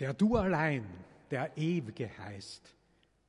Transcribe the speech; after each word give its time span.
der 0.00 0.14
du 0.14 0.36
allein 0.36 0.86
der 1.30 1.56
Ewige 1.58 2.10
heißt 2.18 2.74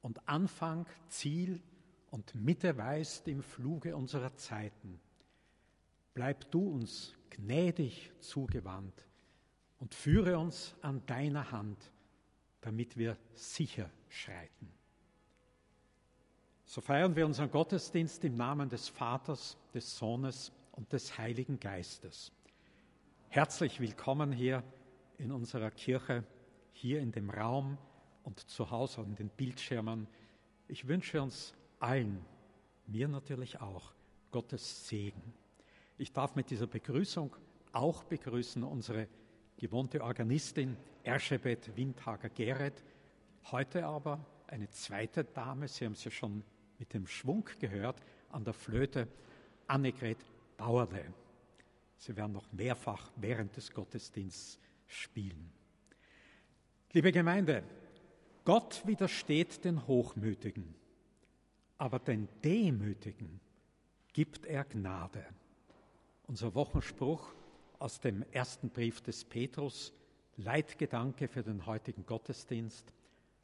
und 0.02 0.28
Anfang, 0.28 0.88
Ziel 1.10 1.62
und 2.10 2.34
Mitte 2.34 2.76
weißt 2.76 3.28
im 3.28 3.44
Fluge 3.44 3.96
unserer 3.96 4.34
Zeiten. 4.36 5.00
Bleib 6.14 6.50
du 6.50 6.70
uns 6.70 7.14
gnädig 7.30 8.12
zugewandt 8.22 9.06
und 9.80 9.94
führe 9.94 10.40
uns 10.40 10.76
an 10.82 11.06
deiner 11.06 11.52
Hand, 11.52 11.92
damit 12.62 12.98
wir 12.98 13.18
sicher 13.34 13.90
schreiten. 14.08 14.72
So 16.66 16.80
feiern 16.80 17.18
wir 17.18 17.26
unseren 17.26 17.52
Gottesdienst 17.52 18.24
im 18.24 18.36
Namen 18.36 18.70
des 18.70 18.88
Vaters, 18.88 19.58
des 19.74 19.98
Sohnes 19.98 20.54
und 20.72 20.94
des 20.94 21.18
Heiligen 21.18 21.60
Geistes. 21.60 22.32
Herzlich 23.28 23.82
willkommen 23.82 24.32
hier 24.32 24.64
in 25.18 25.32
unserer 25.32 25.70
Kirche, 25.72 26.24
hier 26.72 27.00
in 27.00 27.12
dem 27.12 27.30
Raum 27.30 27.78
und 28.24 28.40
zu 28.40 28.70
Hause 28.72 29.02
an 29.02 29.16
den 29.16 29.30
Bildschirmen. 29.30 30.08
Ich 30.68 30.88
wünsche 30.88 31.22
uns 31.22 31.54
allen, 31.80 32.26
mir 32.88 33.08
natürlich 33.08 33.60
auch, 33.60 33.94
Gottes 34.32 34.88
Segen. 34.88 35.34
Ich 35.98 36.14
darf 36.14 36.36
mit 36.36 36.50
dieser 36.50 36.68
Begrüßung 36.68 37.36
auch 37.74 38.04
begrüßen 38.04 38.64
unsere 38.64 39.08
gewohnte 39.58 40.02
Organistin 40.04 40.78
Erschebet 41.04 41.76
Windhager-Geret, 41.76 42.84
heute 43.52 43.86
aber 43.86 44.26
eine 44.48 44.70
zweite 44.70 45.24
Dame, 45.24 45.68
Sie 45.68 45.86
haben 45.86 45.94
es 45.94 46.04
ja 46.04 46.12
schon 46.12 46.44
mit 46.78 46.94
dem 46.94 47.08
Schwung 47.08 47.48
gehört, 47.60 48.02
an 48.30 48.44
der 48.44 48.54
Flöte, 48.54 49.08
Annegret 49.68 50.18
Bauerle. 50.58 51.14
Sie 51.98 52.16
werden 52.16 52.34
noch 52.34 52.52
mehrfach 52.52 53.12
während 53.16 53.56
des 53.56 53.72
Gottesdienstes 53.72 54.60
spielen. 54.88 55.52
Liebe 56.94 57.14
Gemeinde, 57.14 57.64
Gott 58.44 58.86
widersteht 58.86 59.64
den 59.64 59.88
Hochmütigen, 59.88 60.76
aber 61.78 62.00
den 62.00 62.28
Demütigen 62.44 63.40
gibt 64.12 64.46
er 64.46 64.66
Gnade. 64.66 65.24
Unser 66.28 66.54
Wochenspruch 66.54 67.32
aus 67.80 68.02
dem 68.02 68.26
ersten 68.34 68.70
Brief 68.70 69.00
des 69.00 69.24
Petrus, 69.24 69.94
Leitgedanke 70.36 71.30
für 71.30 71.44
den 71.44 71.66
heutigen 71.66 72.06
Gottesdienst. 72.06 72.92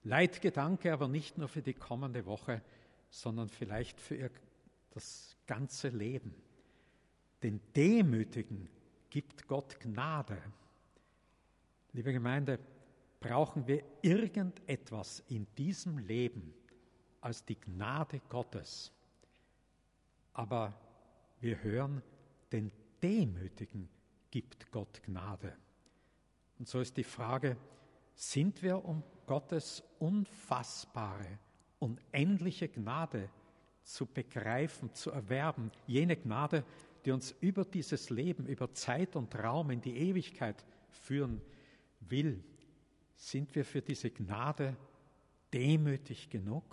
Leitgedanke 0.04 0.92
aber 0.92 1.08
nicht 1.08 1.38
nur 1.38 1.48
für 1.48 1.62
die 1.62 1.74
kommende 1.74 2.26
Woche, 2.26 2.62
sondern 3.10 3.48
vielleicht 3.48 4.02
für 4.02 4.30
das 4.92 5.38
ganze 5.46 5.88
Leben. 5.88 6.36
Den 7.44 7.62
Demütigen 7.78 8.68
gibt 9.10 9.48
Gott 9.48 9.80
Gnade. 9.80 10.38
Liebe 11.94 12.12
Gemeinde, 12.12 12.60
brauchen 13.20 13.68
wir 13.68 13.84
irgendetwas 14.02 15.24
in 15.28 15.48
diesem 15.58 15.98
Leben 15.98 16.54
als 17.22 17.44
die 17.44 17.60
Gnade 17.60 18.22
Gottes. 18.30 18.92
Aber 20.34 20.74
wir 21.40 21.62
hören, 21.64 22.02
den 22.52 22.72
Demütigen 23.02 23.90
gibt 24.32 24.72
Gott 24.72 25.02
Gnade. 25.04 25.54
Und 26.60 26.68
so 26.68 26.80
ist 26.80 26.98
die 26.98 27.04
Frage, 27.04 27.58
sind 28.16 28.62
wir 28.64 28.84
um 28.84 29.04
Gottes 29.26 29.84
unfassbare, 30.00 31.40
unendliche 31.80 32.68
Gnade 32.68 33.30
zu 33.84 34.06
begreifen, 34.06 34.94
zu 34.94 35.12
erwerben, 35.12 35.72
jene 35.86 36.16
Gnade, 36.18 36.64
die 37.06 37.12
uns 37.12 37.36
über 37.40 37.64
dieses 37.64 38.10
Leben, 38.10 38.48
über 38.48 38.74
Zeit 38.74 39.16
und 39.16 39.34
Raum 39.36 39.72
in 39.72 39.82
die 39.82 39.96
Ewigkeit 39.98 40.66
führen 40.90 41.42
will, 42.02 42.44
sind 43.18 43.54
wir 43.56 43.66
für 43.66 43.82
diese 43.82 44.10
Gnade 44.12 44.78
demütig 45.52 46.30
genug? 46.30 46.64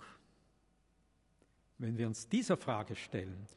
Wenn 1.77 1.97
wir 1.97 2.07
uns 2.07 2.29
dieser 2.29 2.55
Frage 2.55 2.95
stellen, 2.95 3.47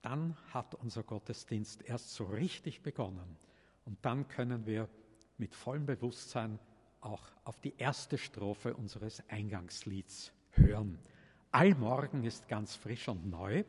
dann 0.00 0.36
hat 0.52 0.74
unser 0.76 1.02
Gottesdienst 1.02 1.82
erst 1.82 2.14
so 2.14 2.24
richtig 2.24 2.82
begonnen. 2.82 3.36
Und 3.84 3.98
dann 4.02 4.28
können 4.28 4.64
wir 4.64 4.88
mit 5.36 5.54
vollem 5.54 5.86
Bewusstsein 5.86 6.58
auch 7.00 7.22
auf 7.44 7.60
die 7.60 7.74
erste 7.76 8.16
Strophe 8.16 8.74
unseres 8.74 9.22
Eingangslieds 9.28 10.32
hören. 10.52 10.98
Allmorgen 11.50 12.24
ist 12.24 12.48
ganz 12.48 12.74
frisch 12.74 13.08
und 13.08 13.28
neu. 13.28 13.64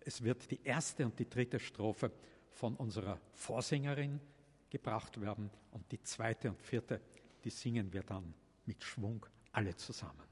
Es 0.00 0.22
wird 0.22 0.50
die 0.50 0.62
erste 0.62 1.06
und 1.06 1.18
die 1.18 1.28
dritte 1.28 1.58
Strophe 1.58 2.12
von 2.50 2.74
unserer 2.76 3.18
Vorsängerin 3.32 4.20
gebracht 4.70 5.20
werden 5.20 5.50
und 5.70 5.90
die 5.90 6.02
zweite 6.02 6.50
und 6.50 6.60
vierte, 6.60 7.00
die 7.46 7.50
singen 7.50 7.92
wir 7.92 8.02
dann 8.02 8.34
mit 8.64 8.82
Schwung 8.82 9.24
alle 9.52 9.76
zusammen. 9.76 10.25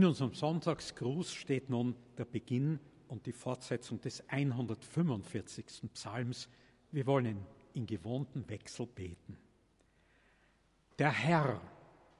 In 0.00 0.06
unserem 0.06 0.32
Sonntagsgruß 0.32 1.34
steht 1.34 1.68
nun 1.68 1.94
der 2.16 2.24
Beginn 2.24 2.80
und 3.08 3.26
die 3.26 3.34
Fortsetzung 3.34 4.00
des 4.00 4.26
145. 4.30 5.92
Psalms. 5.92 6.48
Wir 6.90 7.06
wollen 7.06 7.44
in 7.74 7.86
gewohnten 7.86 8.48
Wechsel 8.48 8.86
beten. 8.86 9.36
Der 10.98 11.12
Herr 11.12 11.60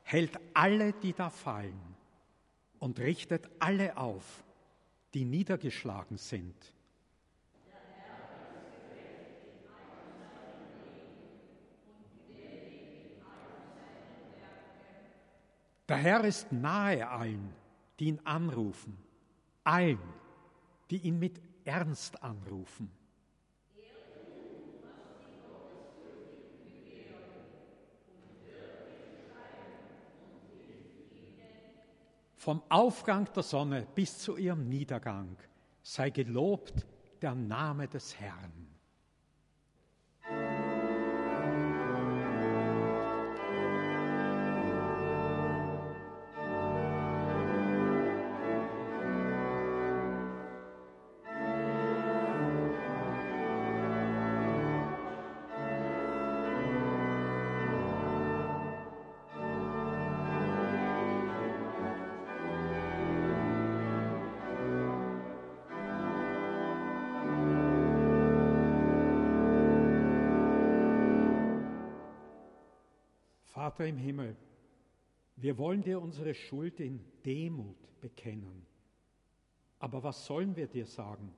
hält 0.03 0.39
alle, 0.53 0.93
die 0.93 1.15
da 1.15 1.31
fallen, 1.31 1.97
und 2.81 3.01
richtet 3.01 3.49
alle 3.61 3.97
auf, 3.97 4.45
die 5.15 5.25
niedergeschlagen 5.25 6.19
sind. 6.19 6.75
Der 15.89 15.97
Herr 15.97 16.25
ist 16.27 16.53
nahe 16.53 17.09
allen, 17.09 17.55
die 18.01 18.07
ihn 18.07 18.21
anrufen, 18.25 18.97
allen, 19.63 20.01
die 20.91 20.97
ihn 20.97 21.19
mit 21.19 21.39
Ernst 21.65 22.23
anrufen. 22.23 22.91
Vom 32.37 32.63
Aufgang 32.71 33.31
der 33.35 33.43
Sonne 33.43 33.87
bis 33.95 34.19
zu 34.19 34.39
ihrem 34.39 34.67
Niedergang 34.67 35.37
sei 35.83 36.09
gelobt 36.09 36.87
der 37.21 37.35
Name 37.35 37.87
des 37.87 38.19
Herrn. 38.19 38.70
Vater 73.71 73.87
im 73.87 73.99
Himmel, 73.99 74.37
wir 75.37 75.57
wollen 75.57 75.81
dir 75.81 76.03
unsere 76.03 76.35
Schuld 76.35 76.81
in 76.81 77.05
Demut 77.25 77.77
bekennen. 78.01 78.67
Aber 79.79 80.03
was 80.03 80.27
sollen 80.27 80.57
wir 80.57 80.67
dir 80.67 80.87
sagen? 80.87 81.33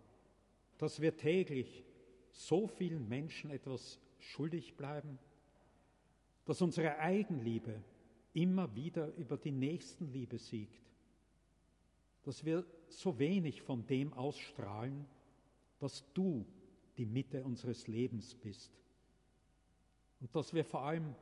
Dass 0.78 1.02
wir 1.02 1.14
täglich 1.14 1.84
so 2.30 2.66
vielen 2.68 3.06
Menschen 3.06 3.50
etwas 3.50 4.00
schuldig 4.18 4.78
bleiben? 4.78 5.18
Dass 6.46 6.62
unsere 6.62 6.98
Eigenliebe 7.00 7.84
immer 8.32 8.74
wieder 8.74 9.14
über 9.16 9.36
die 9.36 9.52
Nächstenliebe 9.52 10.38
siegt? 10.38 10.80
Dass 12.22 12.46
wir 12.46 12.64
so 12.88 13.18
wenig 13.18 13.60
von 13.60 13.86
dem 13.86 14.14
ausstrahlen, 14.14 15.04
dass 15.80 16.02
du 16.14 16.46
die 16.96 17.04
Mitte 17.04 17.44
unseres 17.44 17.88
Lebens 17.88 18.34
bist? 18.34 18.72
Und 20.22 20.34
dass 20.34 20.54
wir 20.54 20.64
vor 20.64 20.80
allem 20.80 21.14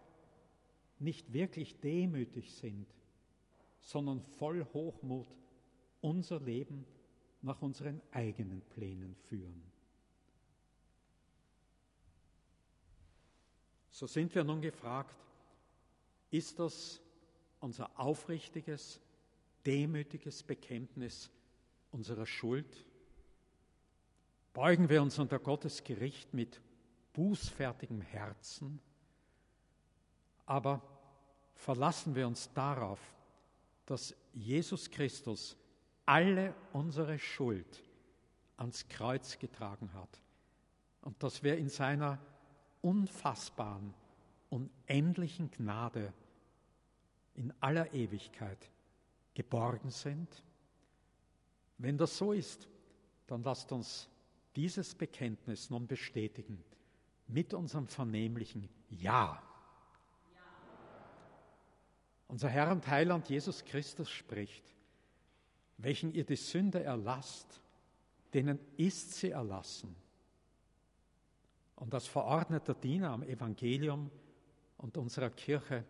nicht 1.00 1.32
wirklich 1.32 1.80
demütig 1.80 2.52
sind, 2.52 2.86
sondern 3.80 4.20
voll 4.20 4.66
Hochmut 4.72 5.26
unser 6.00 6.40
Leben 6.40 6.84
nach 7.42 7.62
unseren 7.62 8.00
eigenen 8.12 8.60
Plänen 8.62 9.14
führen. 9.28 9.62
So 13.90 14.06
sind 14.06 14.34
wir 14.34 14.44
nun 14.44 14.60
gefragt, 14.60 15.14
ist 16.30 16.58
das 16.58 17.00
unser 17.60 17.98
aufrichtiges, 17.98 19.00
demütiges 19.66 20.42
Bekenntnis 20.42 21.30
unserer 21.90 22.26
Schuld? 22.26 22.86
Beugen 24.52 24.88
wir 24.88 25.02
uns 25.02 25.18
unter 25.18 25.38
Gottes 25.38 25.84
Gericht 25.84 26.32
mit 26.32 26.60
bußfertigem 27.12 28.00
Herzen? 28.00 28.80
Aber 30.50 30.82
verlassen 31.54 32.16
wir 32.16 32.26
uns 32.26 32.52
darauf, 32.52 32.98
dass 33.86 34.16
Jesus 34.32 34.90
Christus 34.90 35.56
alle 36.04 36.56
unsere 36.72 37.20
Schuld 37.20 37.80
ans 38.56 38.88
Kreuz 38.88 39.38
getragen 39.38 39.92
hat 39.94 40.20
und 41.02 41.22
dass 41.22 41.44
wir 41.44 41.56
in 41.56 41.68
seiner 41.68 42.18
unfassbaren, 42.82 43.94
unendlichen 44.48 45.52
Gnade 45.52 46.12
in 47.34 47.54
aller 47.60 47.94
Ewigkeit 47.94 48.72
geborgen 49.34 49.90
sind? 49.90 50.42
Wenn 51.78 51.96
das 51.96 52.16
so 52.16 52.32
ist, 52.32 52.66
dann 53.28 53.44
lasst 53.44 53.70
uns 53.70 54.08
dieses 54.56 54.96
Bekenntnis 54.96 55.70
nun 55.70 55.86
bestätigen 55.86 56.64
mit 57.28 57.54
unserem 57.54 57.86
vernehmlichen 57.86 58.68
Ja. 58.88 59.40
Unser 62.30 62.48
Herr 62.48 62.70
und 62.70 62.86
Heiland 62.86 63.28
Jesus 63.28 63.64
Christus 63.64 64.08
spricht, 64.08 64.62
welchen 65.78 66.14
ihr 66.14 66.24
die 66.24 66.36
Sünde 66.36 66.80
erlasst, 66.80 67.60
denen 68.32 68.60
ist 68.76 69.14
sie 69.14 69.30
erlassen. 69.30 69.96
Und 71.74 71.92
als 71.92 72.06
verordneter 72.06 72.74
Diener 72.74 73.10
am 73.10 73.24
Evangelium 73.24 74.12
und 74.78 74.96
unserer 74.96 75.30
Kirche 75.30 75.84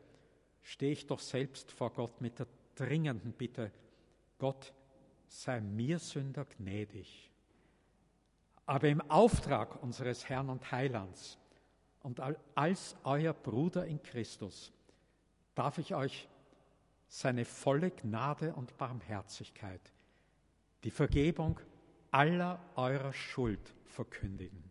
stehe 0.62 0.92
ich 0.92 1.06
doch 1.06 1.20
selbst 1.20 1.72
vor 1.72 1.92
Gott 1.92 2.22
mit 2.22 2.38
der 2.38 2.46
dringenden 2.74 3.32
Bitte, 3.32 3.70
Gott, 4.38 4.72
sei 5.28 5.60
mir 5.60 5.98
Sünder 5.98 6.46
gnädig. 6.46 7.30
Aber 8.64 8.88
im 8.88 9.02
Auftrag 9.10 9.82
unseres 9.82 10.26
Herrn 10.26 10.48
und 10.48 10.72
Heilands 10.72 11.36
und 12.02 12.18
als 12.54 12.96
euer 13.04 13.34
Bruder 13.34 13.84
in 13.84 14.02
Christus 14.02 14.72
darf 15.54 15.76
ich 15.76 15.94
euch 15.94 16.26
seine 17.10 17.44
volle 17.44 17.90
Gnade 17.90 18.54
und 18.54 18.78
Barmherzigkeit, 18.78 19.80
die 20.84 20.92
Vergebung 20.92 21.58
aller 22.12 22.64
eurer 22.76 23.12
Schuld 23.12 23.74
verkündigen 23.84 24.62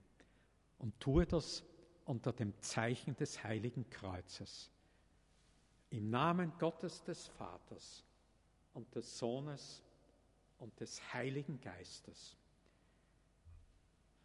und 0.79 0.97
tue 1.01 1.25
das 1.25 1.65
unter 2.05 2.31
dem 2.31 2.53
Zeichen 2.61 3.15
des 3.17 3.43
heiligen 3.43 3.89
Kreuzes. 3.89 4.71
Im 5.89 6.09
Namen 6.09 6.53
Gottes 6.57 7.03
des 7.03 7.27
Vaters 7.27 8.05
und 8.73 8.95
des 8.95 9.19
Sohnes 9.19 9.83
und 10.59 10.79
des 10.79 11.13
Heiligen 11.13 11.59
Geistes. 11.59 12.37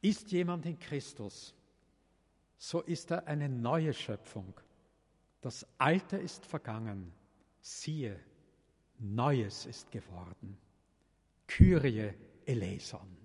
Ist 0.03 0.31
jemand 0.31 0.67
in 0.67 0.79
Christus, 0.79 1.53
so 2.59 2.81
ist 2.81 3.11
er 3.11 3.27
eine 3.27 3.49
neue 3.49 3.93
Schöpfung. 3.93 4.55
Das 5.41 5.67
Alte 5.79 6.17
ist 6.17 6.47
vergangen 6.47 7.13
siehe, 7.65 8.21
Neues 8.99 9.67
ist 9.67 9.91
geworden. 9.91 10.57
Kyrie 11.47 12.13
eleison. 12.45 13.24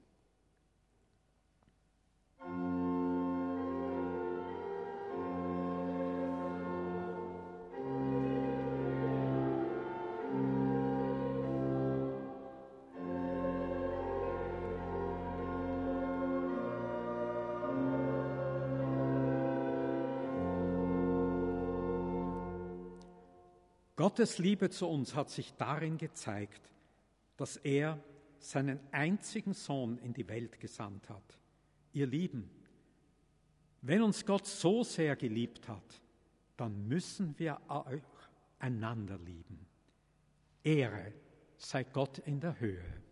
Gottes 24.09 24.39
Liebe 24.39 24.71
zu 24.71 24.87
uns 24.87 25.13
hat 25.13 25.29
sich 25.29 25.53
darin 25.53 25.99
gezeigt, 25.99 26.71
dass 27.37 27.57
er 27.57 28.03
seinen 28.39 28.79
einzigen 28.91 29.53
Sohn 29.53 29.99
in 29.99 30.13
die 30.13 30.27
Welt 30.27 30.59
gesandt 30.59 31.07
hat. 31.09 31.37
Ihr 31.93 32.07
Lieben, 32.07 32.49
wenn 33.83 34.01
uns 34.01 34.25
Gott 34.25 34.47
so 34.47 34.83
sehr 34.83 35.15
geliebt 35.15 35.67
hat, 35.67 36.01
dann 36.57 36.87
müssen 36.87 37.37
wir 37.37 37.61
auch 37.67 37.85
einander 38.57 39.19
lieben. 39.19 39.67
Ehre 40.63 41.13
sei 41.57 41.83
Gott 41.83 42.17
in 42.17 42.39
der 42.39 42.59
Höhe. 42.59 43.03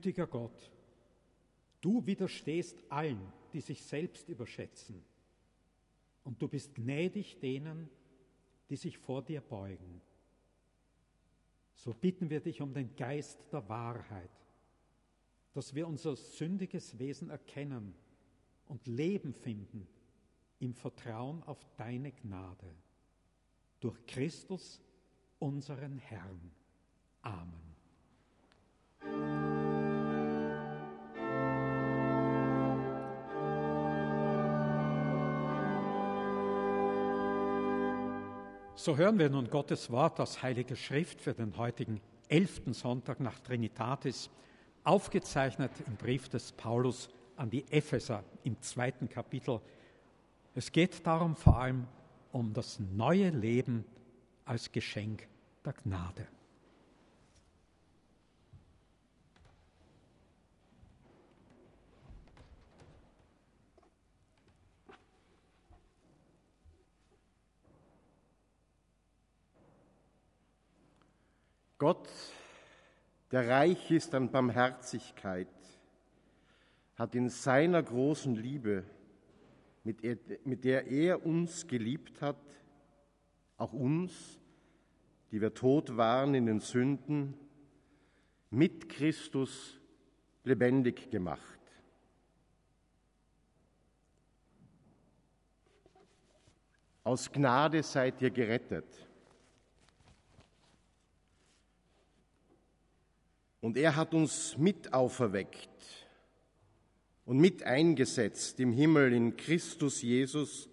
Gütiger 0.00 0.26
Gott, 0.26 0.72
du 1.82 2.06
widerstehst 2.06 2.82
allen, 2.88 3.20
die 3.52 3.60
sich 3.60 3.82
selbst 3.82 4.30
überschätzen, 4.30 5.04
und 6.24 6.40
du 6.40 6.48
bist 6.48 6.74
gnädig 6.74 7.38
denen, 7.40 7.90
die 8.70 8.76
sich 8.76 8.96
vor 8.96 9.20
dir 9.20 9.42
beugen. 9.42 10.00
So 11.74 11.92
bitten 11.92 12.30
wir 12.30 12.40
dich 12.40 12.62
um 12.62 12.72
den 12.72 12.96
Geist 12.96 13.40
der 13.52 13.68
Wahrheit, 13.68 14.30
dass 15.52 15.74
wir 15.74 15.86
unser 15.86 16.16
sündiges 16.16 16.98
Wesen 16.98 17.28
erkennen 17.28 17.94
und 18.68 18.86
Leben 18.86 19.34
finden 19.34 19.86
im 20.60 20.72
Vertrauen 20.72 21.42
auf 21.42 21.62
deine 21.76 22.12
Gnade. 22.12 22.74
Durch 23.80 24.06
Christus, 24.06 24.80
unseren 25.38 25.98
Herrn. 25.98 26.52
Amen. 27.20 27.69
So 38.82 38.96
hören 38.96 39.18
wir 39.18 39.28
nun 39.28 39.50
Gottes 39.50 39.90
Wort 39.90 40.20
aus 40.20 40.42
Heilige 40.42 40.74
Schrift 40.74 41.20
für 41.20 41.34
den 41.34 41.58
heutigen 41.58 42.00
elften 42.28 42.72
Sonntag 42.72 43.20
nach 43.20 43.38
Trinitatis, 43.40 44.30
aufgezeichnet 44.84 45.70
im 45.86 45.96
Brief 45.96 46.30
des 46.30 46.52
Paulus 46.52 47.10
an 47.36 47.50
die 47.50 47.70
Epheser 47.70 48.24
im 48.42 48.58
zweiten 48.62 49.10
Kapitel. 49.10 49.60
Es 50.54 50.72
geht 50.72 51.06
darum 51.06 51.36
vor 51.36 51.58
allem 51.58 51.86
um 52.32 52.54
das 52.54 52.80
neue 52.80 53.28
Leben 53.28 53.84
als 54.46 54.72
Geschenk 54.72 55.28
der 55.62 55.74
Gnade. 55.74 56.26
Gott, 71.80 72.10
der 73.32 73.48
reich 73.48 73.90
ist 73.90 74.14
an 74.14 74.30
Barmherzigkeit, 74.30 75.48
hat 76.96 77.14
in 77.14 77.30
seiner 77.30 77.82
großen 77.82 78.36
Liebe, 78.36 78.84
mit, 79.82 80.04
er, 80.04 80.18
mit 80.44 80.66
der 80.66 80.88
er 80.88 81.24
uns 81.24 81.66
geliebt 81.66 82.20
hat, 82.20 82.36
auch 83.56 83.72
uns, 83.72 84.38
die 85.30 85.40
wir 85.40 85.54
tot 85.54 85.96
waren 85.96 86.34
in 86.34 86.44
den 86.44 86.60
Sünden, 86.60 87.32
mit 88.50 88.90
Christus 88.90 89.80
lebendig 90.44 91.10
gemacht. 91.10 91.60
Aus 97.04 97.32
Gnade 97.32 97.82
seid 97.82 98.20
ihr 98.20 98.30
gerettet. 98.30 99.09
Und 103.60 103.76
er 103.76 103.96
hat 103.96 104.14
uns 104.14 104.56
mit 104.56 104.92
auferweckt 104.92 105.68
und 107.24 107.38
mit 107.38 107.62
eingesetzt 107.62 108.58
im 108.60 108.72
Himmel 108.72 109.12
in 109.12 109.36
Christus 109.36 110.02
Jesus, 110.02 110.68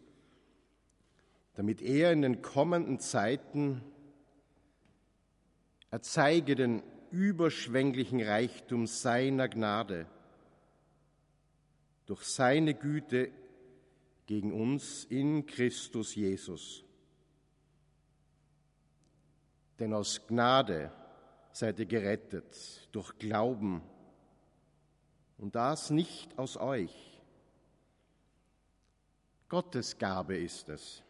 damit 1.55 1.81
er 1.81 2.13
in 2.13 2.21
den 2.21 2.41
kommenden 2.41 2.99
Zeiten 2.99 3.81
erzeige 5.91 6.55
den 6.55 6.83
überschwänglichen 7.11 8.21
Reichtum 8.21 8.87
seiner 8.87 9.49
Gnade 9.49 10.07
durch 12.05 12.23
seine 12.23 12.73
Güte 12.73 13.31
gegen 14.25 14.53
uns 14.53 15.03
in 15.05 15.45
Christus 15.45 16.15
Jesus. 16.15 16.83
Denn 19.79 19.93
aus 19.93 20.25
Gnade 20.27 20.91
seid 21.57 21.79
ihr 21.79 21.87
gerettet 21.87 22.87
durch 22.91 23.17
Glauben. 23.17 23.81
Und 25.39 25.55
das 25.55 25.89
nicht 25.89 26.37
aus 26.37 26.55
euch. 26.55 27.19
Gottes 29.49 29.97
Gabe 29.97 30.37
ist 30.37 30.69
es, 30.69 31.03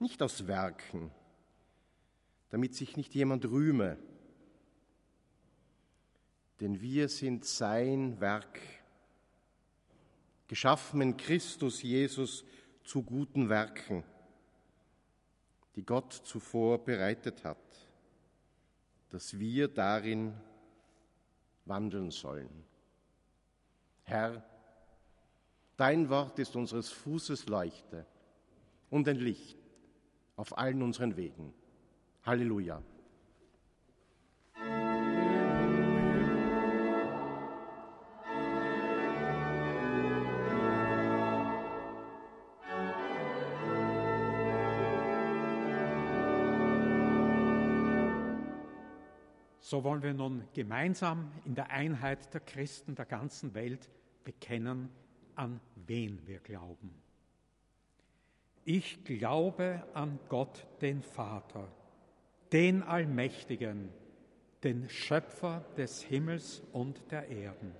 nicht 0.00 0.20
aus 0.22 0.46
Werken, 0.46 1.12
damit 2.50 2.74
sich 2.74 2.96
nicht 2.96 3.14
jemand 3.14 3.44
rühme. 3.44 3.98
Denn 6.60 6.80
wir 6.80 7.08
sind 7.08 7.44
sein 7.44 8.18
Werk, 8.20 8.60
geschaffen 10.48 11.02
in 11.02 11.16
Christus 11.16 11.82
Jesus 11.82 12.44
zu 12.82 13.02
guten 13.02 13.48
Werken, 13.48 14.02
die 15.76 15.84
Gott 15.84 16.12
zuvor 16.12 16.84
bereitet 16.84 17.44
hat 17.44 17.67
dass 19.10 19.38
wir 19.38 19.68
darin 19.68 20.34
wandeln 21.64 22.10
sollen. 22.10 22.64
Herr, 24.02 24.42
dein 25.76 26.08
Wort 26.08 26.38
ist 26.38 26.56
unseres 26.56 26.90
Fußes 26.90 27.46
Leuchte 27.46 28.06
und 28.90 29.08
ein 29.08 29.18
Licht 29.18 29.58
auf 30.36 30.56
allen 30.56 30.82
unseren 30.82 31.16
Wegen. 31.16 31.52
Halleluja. 32.24 32.82
So 49.68 49.84
wollen 49.84 50.02
wir 50.02 50.14
nun 50.14 50.44
gemeinsam 50.54 51.30
in 51.44 51.54
der 51.54 51.68
Einheit 51.68 52.32
der 52.32 52.40
Christen 52.40 52.94
der 52.94 53.04
ganzen 53.04 53.52
Welt 53.52 53.90
bekennen, 54.24 54.88
an 55.34 55.60
wen 55.86 56.26
wir 56.26 56.38
glauben. 56.38 56.90
Ich 58.64 59.04
glaube 59.04 59.82
an 59.92 60.20
Gott, 60.30 60.66
den 60.80 61.02
Vater, 61.02 61.68
den 62.50 62.82
Allmächtigen, 62.82 63.90
den 64.64 64.88
Schöpfer 64.88 65.62
des 65.76 66.00
Himmels 66.00 66.62
und 66.72 67.02
der 67.10 67.28
Erden, 67.28 67.74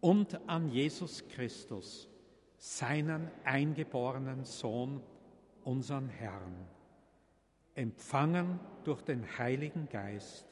und 0.00 0.48
an 0.48 0.70
Jesus 0.70 1.28
Christus, 1.28 2.08
seinen 2.56 3.30
eingeborenen 3.44 4.46
Sohn, 4.46 5.02
unseren 5.62 6.08
Herrn, 6.08 6.66
empfangen 7.74 8.58
durch 8.84 9.02
den 9.02 9.26
Heiligen 9.36 9.90
Geist 9.90 10.45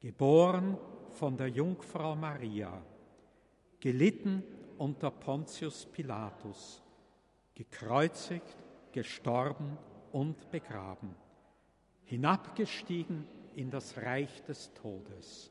geboren 0.00 0.78
von 1.10 1.36
der 1.36 1.48
Jungfrau 1.48 2.14
Maria, 2.14 2.82
gelitten 3.80 4.42
unter 4.76 5.10
Pontius 5.10 5.86
Pilatus, 5.86 6.82
gekreuzigt, 7.54 8.56
gestorben 8.92 9.76
und 10.12 10.50
begraben, 10.50 11.14
hinabgestiegen 12.04 13.26
in 13.54 13.70
das 13.70 13.96
Reich 13.96 14.42
des 14.44 14.72
Todes, 14.74 15.50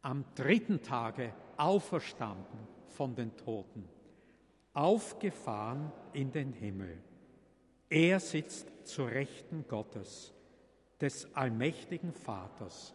am 0.00 0.24
dritten 0.34 0.82
Tage 0.82 1.34
auferstanden 1.58 2.66
von 2.86 3.14
den 3.14 3.36
Toten, 3.36 3.86
aufgefahren 4.72 5.92
in 6.14 6.32
den 6.32 6.52
Himmel. 6.52 7.02
Er 7.90 8.20
sitzt 8.20 8.86
zu 8.86 9.04
Rechten 9.04 9.66
Gottes, 9.68 10.34
des 11.00 11.32
allmächtigen 11.34 12.12
Vaters 12.12 12.94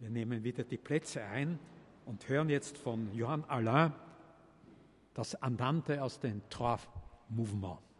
Wir 0.00 0.10
nehmen 0.10 0.44
wieder 0.44 0.64
die 0.64 0.76
Plätze 0.76 1.22
ein 1.24 1.58
und 2.06 2.28
hören 2.28 2.48
jetzt 2.50 2.76
von 2.76 3.12
Johann 3.14 3.44
Alain 3.44 3.92
das 5.14 5.40
Andante 5.40 6.02
aus 6.02 6.18
den 6.18 6.42
Trois 6.50 6.78
Mouvements. 7.28 7.93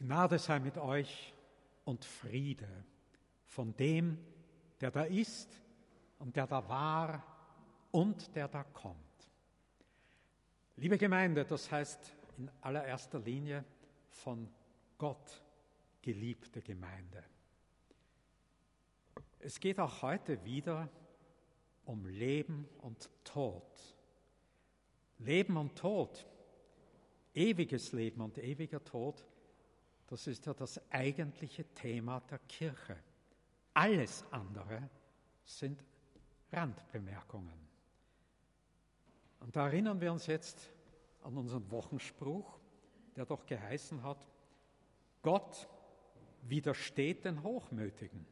Gnade 0.00 0.38
sei 0.38 0.58
mit 0.60 0.78
euch 0.78 1.34
und 1.84 2.06
Friede 2.06 2.86
von 3.44 3.76
dem, 3.76 4.16
der 4.80 4.90
da 4.90 5.02
ist 5.02 5.60
und 6.18 6.36
der 6.36 6.46
da 6.46 6.66
war 6.66 7.22
und 7.90 8.34
der 8.34 8.48
da 8.48 8.64
kommt. 8.64 8.96
Liebe 10.76 10.96
Gemeinde, 10.96 11.44
das 11.44 11.70
heißt 11.70 12.16
in 12.38 12.50
allererster 12.62 13.18
Linie 13.18 13.62
von 14.08 14.48
Gott 14.96 15.42
geliebte 16.00 16.62
Gemeinde. 16.62 17.22
Es 19.38 19.60
geht 19.60 19.78
auch 19.78 20.00
heute 20.00 20.42
wieder 20.46 20.88
um 21.84 22.06
Leben 22.06 22.66
und 22.78 23.10
Tod. 23.22 23.70
Leben 25.18 25.58
und 25.58 25.76
Tod, 25.76 26.26
ewiges 27.34 27.92
Leben 27.92 28.22
und 28.22 28.38
ewiger 28.38 28.82
Tod, 28.82 29.26
das 30.10 30.26
ist 30.26 30.44
ja 30.44 30.54
das 30.54 30.80
eigentliche 30.90 31.64
Thema 31.72 32.20
der 32.28 32.40
Kirche. 32.40 32.96
Alles 33.72 34.24
andere 34.32 34.90
sind 35.44 35.84
Randbemerkungen. 36.52 37.68
Und 39.38 39.54
da 39.54 39.66
erinnern 39.66 40.00
wir 40.00 40.10
uns 40.12 40.26
jetzt 40.26 40.68
an 41.22 41.36
unseren 41.36 41.70
Wochenspruch, 41.70 42.58
der 43.14 43.24
doch 43.24 43.46
geheißen 43.46 44.02
hat, 44.02 44.26
Gott 45.22 45.68
widersteht 46.42 47.24
den 47.24 47.42
Hochmütigen, 47.44 48.26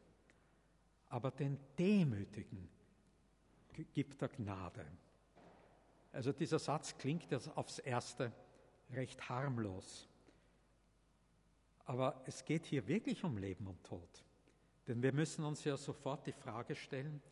aber 1.10 1.30
den 1.30 1.58
Demütigen 1.78 2.68
gibt 3.94 4.20
er 4.20 4.28
Gnade. 4.28 4.84
Also 6.12 6.32
dieser 6.32 6.58
Satz 6.58 6.98
klingt 6.98 7.30
jetzt 7.30 7.56
aufs 7.56 7.78
erste 7.78 8.32
recht 8.90 9.28
harmlos. 9.28 10.07
Aber 11.88 12.20
es 12.26 12.44
geht 12.44 12.66
hier 12.66 12.86
wirklich 12.86 13.24
um 13.24 13.38
Leben 13.38 13.66
und 13.66 13.82
Tod. 13.82 14.22
Denn 14.86 15.02
wir 15.02 15.12
müssen 15.14 15.42
uns 15.42 15.64
ja 15.64 15.74
sofort 15.74 16.26
die 16.26 16.32
Frage 16.32 16.74
stellen, 16.74 17.22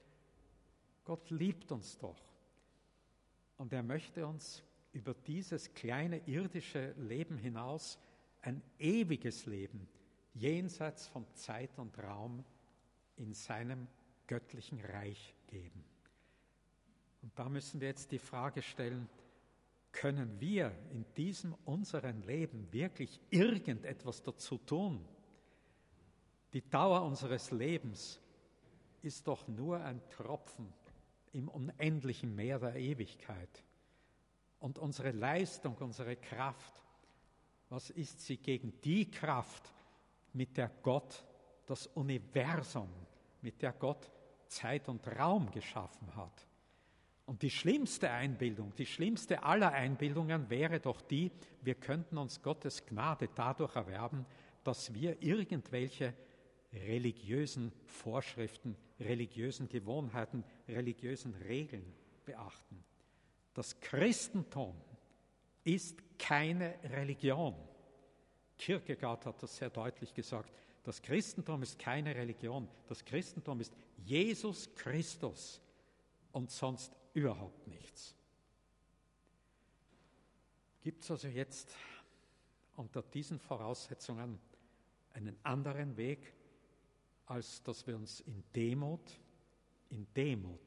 Gott 1.05 1.29
liebt 1.29 1.71
uns 1.73 1.99
doch. 1.99 2.19
Und 3.59 3.75
er 3.75 3.83
möchte 3.83 4.27
uns 4.27 4.64
über 4.95 5.12
dieses 5.12 5.75
kleine 5.75 6.27
irdische 6.27 6.92
Leben 6.92 7.37
hinaus 7.37 7.99
ein 8.40 8.62
ewiges 8.79 9.45
Leben 9.45 9.87
jenseits 10.33 11.07
von 11.07 11.27
Zeit 11.35 11.79
und 11.79 11.99
Raum 11.99 12.42
in 13.16 13.35
seinem 13.35 13.87
göttlichen 14.27 14.81
Reich 14.81 15.35
geben. 15.49 15.85
Und 17.21 17.38
da 17.38 17.51
müssen 17.51 17.79
wir 17.83 17.88
jetzt 17.88 18.11
die 18.11 18.19
Frage 18.19 18.62
stellen, 18.62 19.07
können 19.96 20.38
wir 20.40 20.72
in 20.92 21.06
diesem 21.16 21.54
unseren 21.64 22.22
Leben 22.22 22.70
wirklich 22.70 23.18
irgendetwas 23.30 24.22
dazu 24.22 24.59
tun? 24.59 25.02
Die 26.52 26.68
Dauer 26.68 27.02
unseres 27.02 27.50
Lebens 27.50 28.20
ist 29.02 29.26
doch 29.26 29.48
nur 29.48 29.80
ein 29.80 30.00
Tropfen 30.11 30.70
im 31.32 31.48
unendlichen 31.48 32.35
Meer 32.35 32.59
der 32.59 32.76
Ewigkeit. 32.76 33.64
Und 34.59 34.78
unsere 34.78 35.12
Leistung, 35.12 35.76
unsere 35.76 36.16
Kraft, 36.16 36.82
was 37.70 37.90
ist 37.90 38.20
sie 38.20 38.37
gegen 38.37 38.78
die 38.82 39.11
Kraft, 39.11 39.72
mit 40.35 40.56
der 40.59 40.68
Gott 40.82 41.24
das 41.64 41.87
Universum, 41.87 42.90
mit 43.40 43.62
der 43.62 43.72
Gott 43.72 44.11
Zeit 44.46 44.88
und 44.88 45.06
Raum 45.09 45.50
geschaffen 45.50 46.14
hat? 46.14 46.45
Und 47.27 47.43
die 47.43 47.51
schlimmste 47.51 48.11
Einbildung, 48.11 48.73
die 48.77 48.87
schlimmste 48.87 49.43
aller 49.43 49.73
Einbildungen 49.73 50.49
wäre 50.49 50.79
doch 50.79 51.01
die, 51.01 51.33
wir 51.61 51.75
könnten 51.75 52.19
uns 52.19 52.41
Gottes 52.41 52.87
Gnade 52.87 53.29
dadurch 53.35 53.75
erwerben, 53.75 54.25
dass 54.62 54.95
wir 54.95 55.21
irgendwelche 55.21 56.15
religiösen 56.73 57.73
Vorschriften, 57.85 58.77
religiösen 59.01 59.69
Gewohnheiten, 59.69 60.45
religiösen 60.69 61.35
Regeln 61.35 61.93
beachten. 62.25 62.85
Das 63.55 63.81
Christentum 63.81 64.77
ist 65.65 65.99
keine 66.19 66.75
Religion. 66.85 67.57
Kierkegaard 68.57 69.27
hat 69.27 69.43
das 69.43 69.57
sehr 69.57 69.71
deutlich 69.71 70.15
gesagt. 70.15 70.53
Das 70.85 71.03
Christentum 71.03 71.62
ist 71.62 71.79
keine 71.79 72.15
Religion. 72.15 72.69
Das 72.87 73.05
Christentum 73.05 73.61
ist 73.61 73.75
Jesus 73.97 74.73
Christus 74.77 75.61
und 76.31 76.51
sonst 76.51 76.95
überhaupt 77.16 77.66
nichts. 77.66 78.14
Gibt 80.83 81.02
es 81.02 81.11
also 81.11 81.29
jetzt 81.29 81.74
unter 82.76 83.02
diesen 83.02 83.38
Voraussetzungen 83.38 84.38
einen 85.14 85.37
anderen 85.42 85.96
Weg, 85.96 86.35
als 87.24 87.62
dass 87.62 87.87
wir 87.87 87.96
uns 87.96 88.20
in 88.20 88.44
Demut, 88.55 89.18
in 89.88 90.07
Demut, 90.14 90.61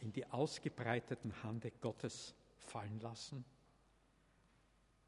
in 0.00 0.12
die 0.12 0.26
ausgebreiteten 0.26 1.32
Hände 1.42 1.70
Gottes 1.70 2.34
fallen 2.58 2.98
lassen? 2.98 3.44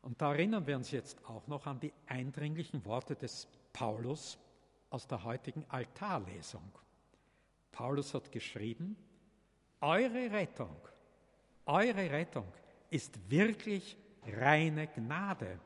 Und 0.02 0.22
da 0.22 0.32
erinnern 0.32 0.68
wir 0.68 0.76
uns 0.76 0.92
jetzt 0.92 1.22
auch 1.24 1.48
noch 1.48 1.66
an 1.66 1.80
die 1.80 1.92
eindringlichen 2.06 2.84
Worte 2.84 3.16
des 3.16 3.48
Paulus 3.72 4.38
aus 4.88 5.08
der 5.08 5.24
heutigen 5.24 5.64
Altarlesung. 5.68 6.70
Paulus 7.72 8.14
hat 8.14 8.30
geschrieben, 8.30 8.96
eure 9.80 10.30
Rettung, 10.30 10.76
eure 11.66 12.10
Rettung 12.10 12.52
ist 12.90 13.30
wirklich 13.30 13.96
reine 14.26 14.86
Gnade 14.88 15.58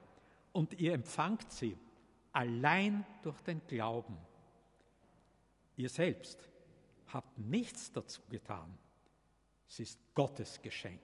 und 0.52 0.74
ihr 0.74 0.94
empfangt 0.94 1.50
sie 1.52 1.76
allein 2.32 3.04
durch 3.22 3.40
den 3.42 3.60
Glauben. 3.66 4.16
Ihr 5.76 5.88
selbst 5.88 6.48
habt 7.08 7.38
nichts 7.38 7.92
dazu 7.92 8.22
getan. 8.28 8.76
Es 9.68 9.80
ist 9.80 10.14
Gottes 10.14 10.60
Geschenk. 10.60 11.00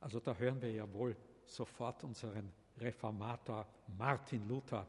Also 0.00 0.20
da 0.20 0.34
hören 0.34 0.60
wir 0.60 0.70
ja 0.70 0.92
wohl 0.92 1.16
sofort 1.44 2.04
unseren 2.04 2.52
Reformator 2.78 3.66
Martin 3.96 4.46
Luther. 4.46 4.86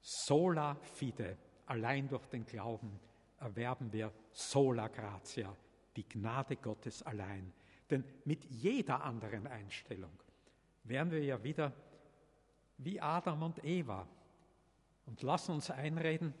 Sola 0.00 0.76
fide, 0.76 1.36
allein 1.66 2.08
durch 2.08 2.26
den 2.26 2.44
Glauben 2.46 3.00
erwerben 3.38 3.92
wir 3.92 4.12
sola 4.32 4.88
gratia, 4.88 5.54
die 5.96 6.08
Gnade 6.08 6.56
Gottes 6.56 7.02
allein. 7.02 7.52
Denn 7.90 8.04
mit 8.24 8.44
jeder 8.44 9.02
anderen 9.02 9.46
Einstellung 9.46 10.12
wären 10.84 11.10
wir 11.10 11.22
ja 11.22 11.42
wieder 11.42 11.72
wie 12.78 13.00
Adam 13.00 13.42
und 13.42 13.64
Eva 13.64 14.06
und 15.06 15.22
lassen 15.22 15.52
uns 15.52 15.70
einreden, 15.70 16.34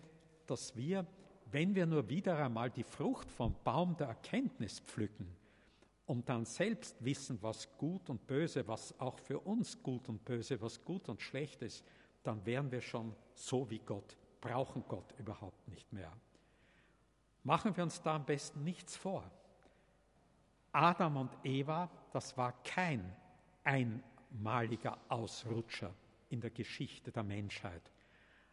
dass 0.46 0.76
wir, 0.76 1.06
wenn 1.50 1.74
wir 1.74 1.86
nur 1.86 2.08
wieder 2.08 2.36
einmal 2.36 2.70
die 2.70 2.84
Frucht 2.84 3.30
vom 3.30 3.54
Baum 3.64 3.96
der 3.96 4.08
Erkenntnis 4.08 4.80
pflücken 4.80 5.34
und 6.06 6.28
dann 6.28 6.44
selbst 6.44 7.02
wissen, 7.04 7.38
was 7.42 7.76
gut 7.78 8.10
und 8.10 8.26
böse, 8.26 8.66
was 8.68 8.98
auch 9.00 9.18
für 9.18 9.40
uns 9.40 9.82
gut 9.82 10.08
und 10.08 10.24
böse, 10.24 10.60
was 10.60 10.84
gut 10.84 11.08
und 11.08 11.22
schlecht 11.22 11.62
ist, 11.62 11.84
dann 12.22 12.44
wären 12.44 12.70
wir 12.70 12.80
schon 12.80 13.14
so 13.34 13.70
wie 13.70 13.78
Gott, 13.78 14.16
brauchen 14.40 14.84
Gott 14.88 15.14
überhaupt 15.18 15.68
nicht 15.68 15.92
mehr. 15.92 16.12
Machen 17.44 17.76
wir 17.76 17.84
uns 17.84 18.02
da 18.02 18.16
am 18.16 18.26
besten 18.26 18.64
nichts 18.64 18.96
vor. 18.96 19.30
Adam 20.76 21.16
und 21.16 21.30
Eva, 21.42 21.88
das 22.12 22.36
war 22.36 22.52
kein 22.62 23.10
einmaliger 23.64 24.98
Ausrutscher 25.08 25.94
in 26.28 26.42
der 26.42 26.50
Geschichte 26.50 27.10
der 27.10 27.22
Menschheit. 27.22 27.80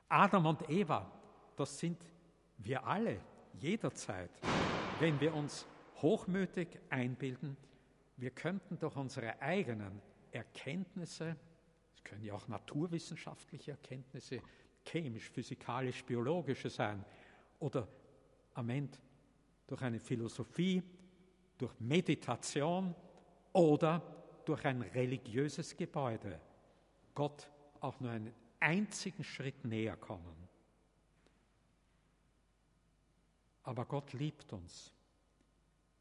Adam 0.08 0.46
und 0.46 0.70
Eva, 0.70 1.12
das 1.58 1.78
sind 1.78 2.02
wir 2.60 2.88
alle 2.88 3.20
jederzeit, 3.60 4.32
wenn 5.02 5.20
wir 5.20 5.34
uns 5.34 5.68
hochmütig 6.02 6.70
einbilden, 6.90 7.58
wir 8.16 8.32
könnten 8.32 8.80
durch 8.80 8.96
unsere 8.96 9.42
eigenen 9.42 10.02
Erkenntnisse, 10.32 11.36
es 11.94 12.06
können 12.06 12.24
ja 12.24 12.36
auch 12.36 12.48
naturwissenschaftliche 12.48 13.72
Erkenntnisse, 13.72 14.40
chemisch, 14.86 15.30
physikalisch, 15.30 16.06
biologische 16.06 16.70
sein, 16.70 17.04
oder 17.60 17.86
am 18.54 18.70
Ende 18.70 18.98
durch 19.68 19.82
eine 19.82 20.00
Philosophie, 20.00 20.82
durch 21.58 21.74
Meditation 21.80 22.96
oder 23.54 24.02
durch 24.46 24.66
ein 24.66 24.82
religiöses 24.82 25.76
Gebäude 25.78 26.39
Gott 27.13 27.50
auch 27.80 28.00
nur 28.00 28.12
einen 28.12 28.34
einzigen 28.60 29.24
Schritt 29.24 29.66
näher 29.66 29.98
kommen. 29.98 30.36
Aber 33.63 33.86
Gott 33.86 34.13
liebt 34.13 34.52
uns. 34.52 34.94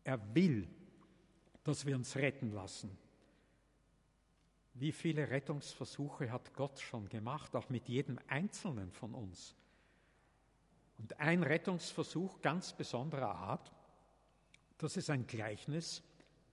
Er 0.05 0.35
will, 0.35 0.69
dass 1.63 1.87
wir 1.87 1.95
uns 1.95 2.17
retten 2.17 2.51
lassen. 2.53 2.97
Wie 4.75 4.91
viele 4.91 5.29
Rettungsversuche 5.29 6.33
hat 6.33 6.55
Gott 6.55 6.81
schon 6.81 7.09
gemacht, 7.09 7.55
auch 7.55 7.69
mit 7.69 7.89
jedem 7.89 8.19
Einzelnen 8.27 8.91
von 8.91 9.15
uns? 9.15 9.55
Und 10.99 11.19
ein 11.21 11.43
Rettungsversuch 11.43 12.41
ganz 12.41 12.73
besonderer 12.73 13.35
Art 13.35 13.73
das 14.83 14.97
ist 14.97 15.11
ein 15.11 15.27
Gleichnis, 15.27 16.03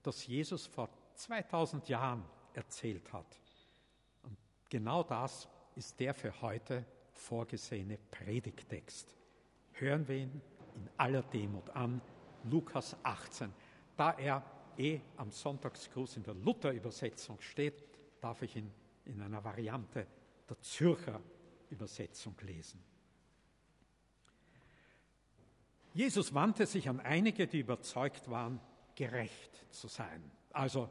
das 0.04 0.28
Jesus 0.28 0.68
vor 0.68 0.90
2000 1.16 1.90
Jahren 1.90 2.24
erzählt 2.54 3.12
hat. 3.12 3.40
Und 4.24 4.38
genau 4.70 5.04
das 5.04 5.48
ist 5.76 6.00
der 6.00 6.14
für 6.14 6.42
heute 6.42 6.86
vorgesehene 7.12 7.98
Predigtext. 7.98 9.16
Hören 9.74 10.08
wir 10.08 10.18
ihn 10.18 10.42
in 10.76 10.90
aller 10.98 11.24
Demut 11.24 11.70
an, 11.72 12.02
Lukas 12.44 12.96
18. 13.04 13.52
Da 13.98 14.12
er 14.12 14.44
eh 14.78 15.02
am 15.18 15.32
Sonntagsgruß 15.32 16.18
in 16.18 16.24
der 16.24 16.36
Luther-Übersetzung 16.36 17.42
steht, 17.42 17.84
darf 18.22 18.42
ich 18.44 18.56
ihn 18.56 18.72
in 19.06 19.22
einer 19.22 19.44
Variante 19.44 20.06
der 20.48 20.60
Zürcher 20.62 21.20
Übersetzung 21.70 22.36
lesen. 22.42 22.82
Jesus 25.94 26.34
wandte 26.34 26.66
sich 26.66 26.88
an 26.88 27.00
einige, 27.00 27.48
die 27.48 27.60
überzeugt 27.60 28.30
waren, 28.30 28.60
gerecht 28.96 29.66
zu 29.72 29.88
sein, 29.88 30.32
also 30.52 30.90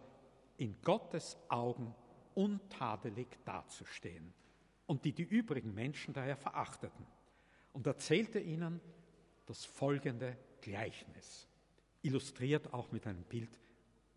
in 0.57 0.81
Gottes 0.83 1.37
Augen 1.49 1.95
untadelig 2.35 3.29
dazustehen 3.45 4.33
und 4.87 5.05
die 5.05 5.13
die 5.13 5.23
übrigen 5.23 5.75
Menschen 5.75 6.15
daher 6.15 6.37
verachteten 6.37 7.07
und 7.73 7.87
erzählte 7.87 8.41
ihnen 8.41 8.81
das 9.47 9.65
folgende 9.65 10.37
Gleichnis, 10.61 11.49
illustriert 12.03 12.73
auch 12.73 12.91
mit 12.91 13.07
einem 13.07 13.23
Bild 13.25 13.59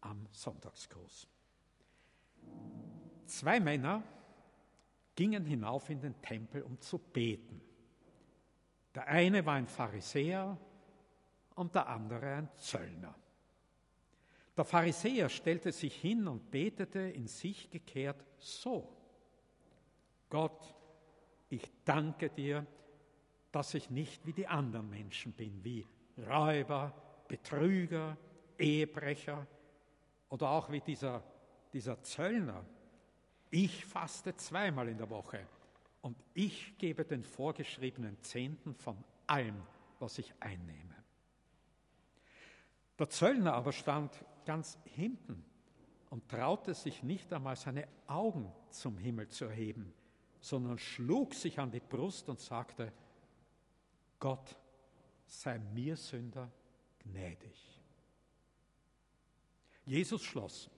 am 0.02 0.28
Sonntagsgruß. 0.32 1.28
Zwei 3.26 3.60
Männer 3.60 4.04
gingen 5.16 5.46
hinauf 5.46 5.90
in 5.90 6.02
den 6.02 6.20
Tempel, 6.22 6.64
um 6.64 6.80
zu 6.80 6.98
beten. 6.98 7.62
Der 8.96 9.08
eine 9.08 9.46
war 9.46 9.56
ein 9.56 9.68
Pharisäer 9.68 10.58
und 11.62 11.76
der 11.76 11.88
andere 11.88 12.26
ein 12.26 12.50
Zöllner. 12.56 13.16
Der 14.58 14.66
Pharisäer 14.66 15.30
stellte 15.30 15.72
sich 15.72 15.96
hin 15.96 16.28
und 16.28 16.52
betete 16.52 17.00
in 17.00 17.28
sich 17.28 17.70
gekehrt 17.70 18.26
so. 18.40 18.98
Gott, 20.30 20.76
ich 21.50 21.72
danke 21.86 22.30
dir, 22.30 22.66
dass 23.52 23.74
ich 23.76 23.90
nicht 23.90 24.26
wie 24.26 24.34
die 24.34 24.48
anderen 24.48 24.90
Menschen 24.90 25.34
bin, 25.34 25.64
wie 25.64 25.86
Räuber, 26.18 26.94
Betrüger, 27.28 28.18
Ehebrecher 28.58 29.46
oder 30.30 30.50
auch 30.50 30.72
wie 30.72 30.82
dieser, 30.82 31.24
dieser 31.74 32.02
Zöllner. 32.02 32.66
Ich 33.52 33.86
faste 33.86 34.36
zweimal 34.36 34.90
in 34.90 34.98
der 34.98 35.10
Woche 35.10 35.46
und 36.02 36.18
ich 36.34 36.78
gebe 36.78 37.06
den 37.06 37.24
vorgeschriebenen 37.24 38.20
Zehnten 38.22 38.74
von 38.74 39.04
allem, 39.28 39.62
was 40.00 40.18
ich 40.18 40.34
einnehme. 40.40 41.01
Der 43.02 43.10
Zöllner 43.10 43.56
aber 43.56 43.72
stand 43.72 44.12
ganz 44.46 44.78
hinten 44.84 45.44
und 46.12 46.30
traute 46.30 46.76
sich 46.76 47.02
nicht 47.02 47.34
einmal 47.34 47.56
seine 47.56 47.88
Augen 48.06 48.54
zum 48.70 48.96
Himmel 49.00 49.28
zu 49.28 49.46
erheben, 49.46 49.92
sondern 50.40 50.78
schlug 50.78 51.34
sich 51.34 51.58
an 51.58 51.72
die 51.72 51.80
Brust 51.80 52.30
und 52.30 52.40
sagte, 52.40 52.94
Gott 54.20 54.56
sei 55.26 55.58
mir 55.58 55.98
Sünder 55.98 56.52
gnädig. 57.00 57.82
Jesus 59.84 60.22
schloss, 60.22 60.70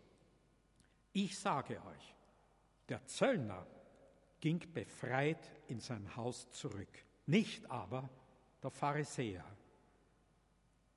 ich 1.11 1.37
sage 1.37 1.75
euch, 1.85 2.15
der 2.87 3.05
Zöllner 3.05 3.67
ging 4.39 4.61
befreit 4.73 5.51
in 5.67 5.81
sein 5.81 6.15
Haus 6.15 6.49
zurück, 6.51 7.03
nicht 7.25 7.69
aber 7.69 8.09
der 8.63 8.71
Pharisäer. 8.71 9.43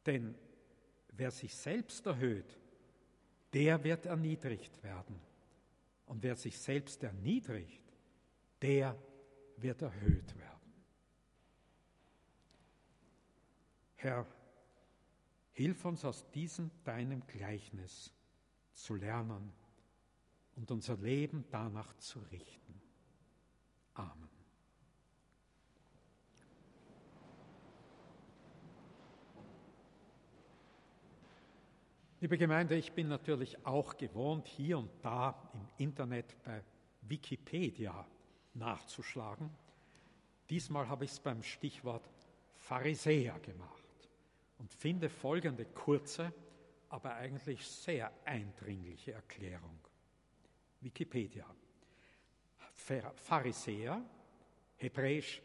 Denn 0.06 0.36
wer 1.16 1.31
sich 1.31 1.55
selbst 1.55 2.07
erhöht, 2.07 2.59
der 3.52 3.83
wird 3.83 4.07
erniedrigt 4.07 4.83
werden. 4.83 5.18
Und 6.07 6.22
wer 6.22 6.37
sich 6.37 6.59
selbst 6.59 7.02
erniedrigt, 7.02 7.83
der 8.62 8.96
wird 9.57 9.83
erhöht 9.83 10.37
werden. 10.38 10.57
Herr, 13.96 14.26
hilf 15.52 15.85
uns 15.85 16.05
aus 16.05 16.31
diesem 16.31 16.70
deinem 16.85 17.26
Gleichnis 17.26 18.12
zu 18.72 18.94
lernen 18.94 19.52
und 20.55 20.70
unser 20.70 20.96
Leben 20.96 21.44
danach 21.50 21.96
zu 21.96 22.18
richten. 22.31 22.81
Amen. 23.94 24.25
Liebe 32.18 32.38
Gemeinde, 32.38 32.76
ich 32.76 32.92
bin 32.92 33.09
natürlich 33.09 33.66
auch 33.66 33.94
gewohnt, 33.94 34.48
hier 34.48 34.79
und 34.79 34.90
da 35.02 35.50
im 35.52 35.68
Internet 35.76 36.35
bei 36.44 36.62
Wikipedia 37.02 38.07
nachzuschlagen. 38.55 39.50
Diesmal 40.48 40.88
habe 40.88 41.05
ich 41.05 41.11
es 41.11 41.20
beim 41.20 41.42
Stichwort 41.42 42.09
Pharisäer 42.57 43.38
gemacht 43.40 43.85
und 44.57 44.72
finde 44.72 45.11
folgende 45.11 45.66
kurze, 45.66 46.33
aber 46.88 47.16
eigentlich 47.16 47.66
sehr 47.66 48.11
eindringliche 48.24 49.12
Erklärung. 49.12 49.79
Wikipedia. 50.81 51.44
Pharisäer, 52.72 54.02
hebräisch 54.76 55.42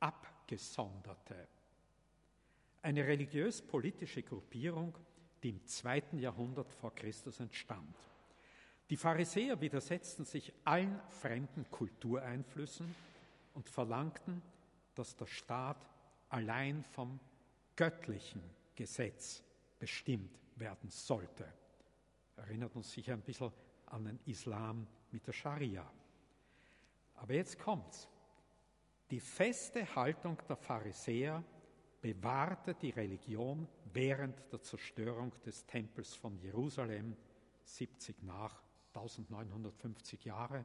Abgesonderte. 0.00 1.46
Eine 2.82 3.06
religiös-politische 3.06 4.24
Gruppierung, 4.24 4.98
die 5.42 5.50
im 5.50 5.64
zweiten 5.66 6.18
Jahrhundert 6.18 6.70
vor 6.72 6.94
Christus 6.94 7.40
entstand. 7.40 7.96
Die 8.90 8.96
Pharisäer 8.96 9.60
widersetzten 9.60 10.24
sich 10.24 10.52
allen 10.64 11.00
fremden 11.08 11.70
Kultureinflüssen 11.70 12.94
und 13.54 13.68
verlangten, 13.68 14.42
dass 14.94 15.16
der 15.16 15.26
Staat 15.26 15.78
allein 16.28 16.82
vom 16.82 17.20
göttlichen 17.76 18.42
Gesetz 18.74 19.42
bestimmt 19.78 20.38
werden 20.56 20.90
sollte. 20.90 21.46
Erinnert 22.36 22.74
uns 22.76 22.92
sicher 22.92 23.12
ein 23.12 23.22
bisschen 23.22 23.52
an 23.86 24.04
den 24.04 24.18
Islam 24.26 24.86
mit 25.10 25.26
der 25.26 25.32
Scharia. 25.32 25.90
Aber 27.14 27.34
jetzt 27.34 27.58
kommt's. 27.58 28.08
Die 29.10 29.20
feste 29.20 29.94
Haltung 29.94 30.38
der 30.48 30.56
Pharisäer 30.56 31.42
bewahrte 32.00 32.74
die 32.74 32.90
Religion 32.90 33.68
während 33.92 34.52
der 34.52 34.62
Zerstörung 34.62 35.32
des 35.44 35.66
Tempels 35.66 36.14
von 36.14 36.38
Jerusalem 36.38 37.16
70 37.64 38.22
nach 38.22 38.62
1950 38.94 40.24
Jahre. 40.24 40.64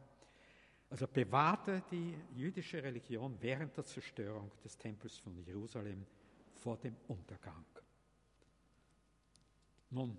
Also 0.90 1.08
bewahrte 1.08 1.84
die 1.92 2.16
jüdische 2.34 2.82
Religion 2.82 3.38
während 3.42 3.76
der 3.76 3.86
Zerstörung 3.86 4.52
des 4.64 4.78
Tempels 4.78 5.18
von 5.18 5.36
Jerusalem 5.44 6.06
vor 6.54 6.78
dem 6.78 6.96
Untergang. 7.08 7.66
Nun, 9.90 10.18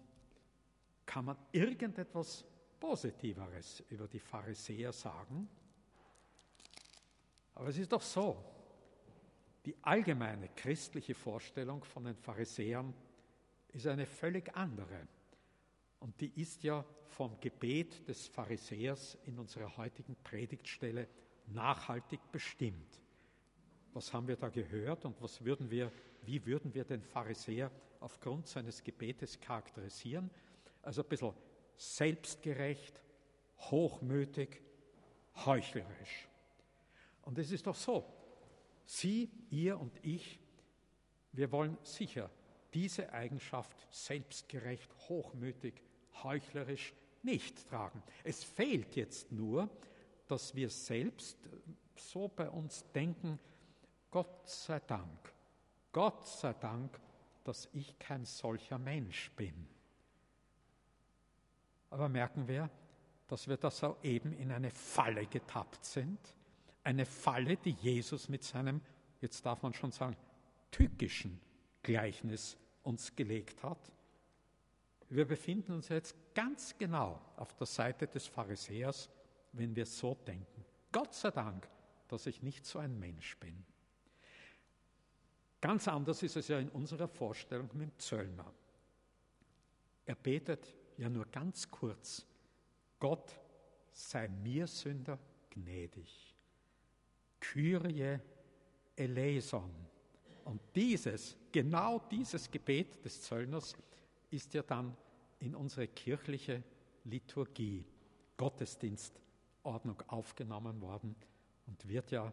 kann 1.05 1.25
man 1.25 1.37
irgendetwas 1.53 2.45
Positiveres 2.79 3.81
über 3.91 4.07
die 4.09 4.19
Pharisäer 4.19 4.93
sagen? 4.93 5.49
Aber 7.55 7.69
es 7.69 7.79
ist 7.79 7.91
doch 7.91 8.03
so, 8.03 8.56
die 9.67 9.77
allgemeine 9.83 10.49
christliche 10.55 11.15
Vorstellung 11.15 11.83
von 11.83 12.05
den 12.05 12.15
Pharisäern 12.15 12.95
ist 13.73 13.89
eine 13.89 14.07
völlig 14.07 14.55
andere. 14.55 15.09
Und 15.99 16.21
die 16.21 16.41
ist 16.41 16.63
ja 16.63 16.85
vom 17.09 17.39
Gebet 17.41 18.09
des 18.09 18.29
Pharisäers 18.29 19.19
in 19.27 19.39
unserer 19.39 19.77
heutigen 19.77 20.15
Predigtstelle 20.23 21.09
nachhaltig 21.49 22.21
bestimmt. 22.31 23.01
Was 23.93 24.13
haben 24.13 24.29
wir 24.29 24.37
da 24.37 24.51
gehört 24.51 25.05
und 25.05 25.21
was 25.21 25.45
würden 25.45 25.69
wir, 25.69 25.91
wie 26.23 26.47
würden 26.47 26.73
wir 26.73 26.85
den 26.85 27.03
Pharisäer 27.03 27.71
aufgrund 27.99 28.47
seines 28.47 28.85
Gebetes 28.85 29.41
charakterisieren? 29.41 30.31
Also 30.83 31.03
ein 31.03 31.09
bisschen 31.09 31.33
selbstgerecht, 31.77 33.03
hochmütig, 33.59 34.63
heuchlerisch. 35.45 36.29
Und 37.23 37.39
es 37.39 37.51
ist 37.51 37.67
doch 37.67 37.75
so, 37.75 38.16
Sie, 38.87 39.31
ihr 39.51 39.79
und 39.79 39.93
ich, 40.03 40.39
wir 41.33 41.53
wollen 41.53 41.77
sicher 41.83 42.31
diese 42.73 43.13
Eigenschaft 43.13 43.87
selbstgerecht, 43.91 44.91
hochmütig, 45.09 45.83
heuchlerisch 46.23 46.95
nicht 47.23 47.69
tragen. 47.69 48.03
Es 48.23 48.45
fehlt 48.45 48.97
jetzt 48.97 49.33
nur, 49.33 49.69
dass 50.29 50.55
wir 50.55 50.71
selbst 50.71 51.37
so 51.97 52.29
bei 52.29 52.49
uns 52.49 52.85
denken, 52.93 53.39
Gott 54.11 54.49
sei 54.49 54.81
Dank, 54.81 55.33
Gott 55.93 56.27
sei 56.27 56.53
Dank, 56.55 56.99
dass 57.45 57.69
ich 57.73 57.99
kein 57.99 58.25
solcher 58.25 58.79
Mensch 58.79 59.31
bin. 59.33 59.69
Aber 61.91 62.09
merken 62.09 62.49
wir, 62.49 62.71
dass 63.29 63.49
wir 63.49 63.57
da 63.57 63.71
so 63.71 63.97
eben 64.03 64.33
in 64.33 64.53
eine 64.53 64.71
Falle 64.71 65.27
getappt 65.27 65.85
sind, 65.85 66.19
eine 66.87 67.05
Falle, 67.05 67.57
die 67.57 67.73
Jesus 67.73 68.29
mit 68.29 68.45
seinem, 68.45 68.81
jetzt 69.21 69.45
darf 69.45 69.63
man 69.63 69.75
schon 69.75 69.91
sagen, 69.91 70.17
tückischen 70.71 71.41
Gleichnis 71.83 72.57
uns 72.85 73.15
gelegt 73.17 73.63
hat. 73.65 73.93
Wir 75.09 75.27
befinden 75.27 75.73
uns 75.73 75.89
jetzt 75.89 76.15
ganz 76.33 76.79
genau 76.79 77.21
auf 77.37 77.55
der 77.55 77.67
Seite 77.67 78.07
des 78.07 78.29
Pharisäers, 78.29 79.11
wenn 79.53 79.75
wir 79.75 79.85
so 79.85 80.15
denken. 80.15 80.65
Gott 80.93 81.13
sei 81.13 81.33
Dank, 81.33 81.69
dass 82.07 82.27
ich 82.27 82.43
nicht 82.43 82.65
so 82.65 82.79
ein 82.79 82.97
Mensch 83.01 83.37
bin. 83.39 83.65
Ganz 85.61 85.89
anders 85.89 86.23
ist 86.23 86.37
es 86.37 86.47
ja 86.47 86.61
in 86.61 86.69
unserer 86.69 87.09
Vorstellung 87.09 87.69
mit 87.73 87.91
dem 87.91 87.99
Zöllner. 87.99 88.53
Er 90.05 90.15
betet 90.15 90.73
ja 90.99 91.09
nur 91.09 91.27
ganz 91.27 91.69
kurz, 91.69 92.25
Gott 93.01 93.41
sei 93.91 94.29
mir 94.29 94.69
Sünder 94.69 95.19
gnädig. 95.51 96.26
Kyrie 97.41 98.19
eleison. 98.97 99.71
Und 100.45 100.61
dieses, 100.75 101.37
genau 101.53 102.01
dieses 102.11 102.51
Gebet 102.51 103.05
des 103.05 103.23
Zöllners 103.23 103.75
ist 104.31 104.55
ja 104.55 104.63
dann 104.63 104.97
in 105.41 105.55
unsere 105.55 105.89
kirchliche 105.89 106.63
Liturgie, 107.05 107.85
Gottesdienstordnung 108.37 110.03
aufgenommen 110.09 110.81
worden 110.81 111.17
und 111.67 111.89
wird 111.89 112.11
ja 112.11 112.33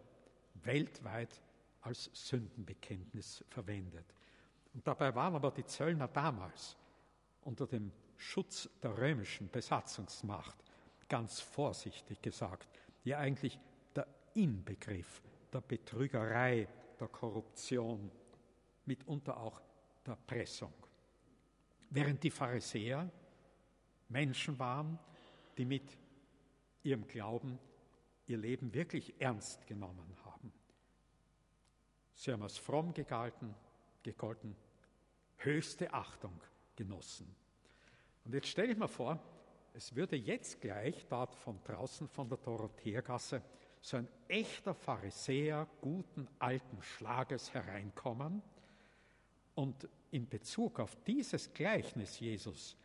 weltweit 0.64 1.42
als 1.82 2.10
Sündenbekenntnis 2.14 3.44
verwendet. 3.50 4.06
Und 4.74 4.88
dabei 4.88 5.14
waren 5.14 5.36
aber 5.36 5.52
die 5.52 5.66
Zöllner 5.66 6.08
damals 6.08 6.76
unter 7.44 7.68
dem 7.68 7.92
Schutz 8.18 8.70
der 8.82 8.98
römischen 8.98 9.50
Besatzungsmacht 9.50 10.58
ganz 11.10 11.40
vorsichtig 11.40 12.22
gesagt, 12.22 12.68
ja 13.04 13.20
eigentlich 13.20 13.60
Inbegriff 14.36 15.22
der 15.52 15.62
Betrügerei, 15.62 16.68
der 17.00 17.08
Korruption, 17.08 18.12
mitunter 18.86 19.38
auch 19.38 19.62
der 20.06 20.16
Pressung. 20.16 20.74
Während 21.90 22.24
die 22.24 22.32
Pharisäer 22.32 23.10
Menschen 24.10 24.58
waren, 24.60 25.00
die 25.58 25.66
mit 25.66 25.98
ihrem 26.82 27.08
Glauben 27.08 27.60
ihr 28.28 28.38
Leben 28.38 28.74
wirklich 28.74 29.14
ernst 29.20 29.66
genommen 29.68 30.16
haben. 30.26 30.52
Sie 32.16 32.32
haben 32.32 32.42
als 32.42 32.58
fromm 32.58 32.94
gegalten, 32.94 33.54
gegolten, 34.02 34.56
höchste 35.38 35.94
Achtung 35.94 36.40
genossen. 36.76 37.36
Und 38.26 38.34
jetzt 38.34 38.48
stelle 38.48 38.72
ich 38.72 38.78
mir 38.78 38.88
vor, 38.88 39.20
es 39.74 39.96
würde 39.96 40.16
jetzt 40.16 40.62
gleich 40.62 41.06
dort 41.08 41.36
von 41.36 41.62
draußen 41.64 42.08
von 42.08 42.30
der 42.30 42.38
Dorotheergasse 42.38 43.42
so 43.84 43.98
ein 43.98 44.08
echter 44.30 44.74
Pharisäer 44.74 45.68
guten 45.82 46.26
alten 46.40 46.82
Schlages 46.82 47.54
hereinkommen 47.54 48.42
und 49.56 49.90
in 50.12 50.28
Bezug 50.28 50.80
auf 50.80 50.96
dieses 51.06 51.54
Gleichnis 51.54 52.18
Jesus 52.18 52.78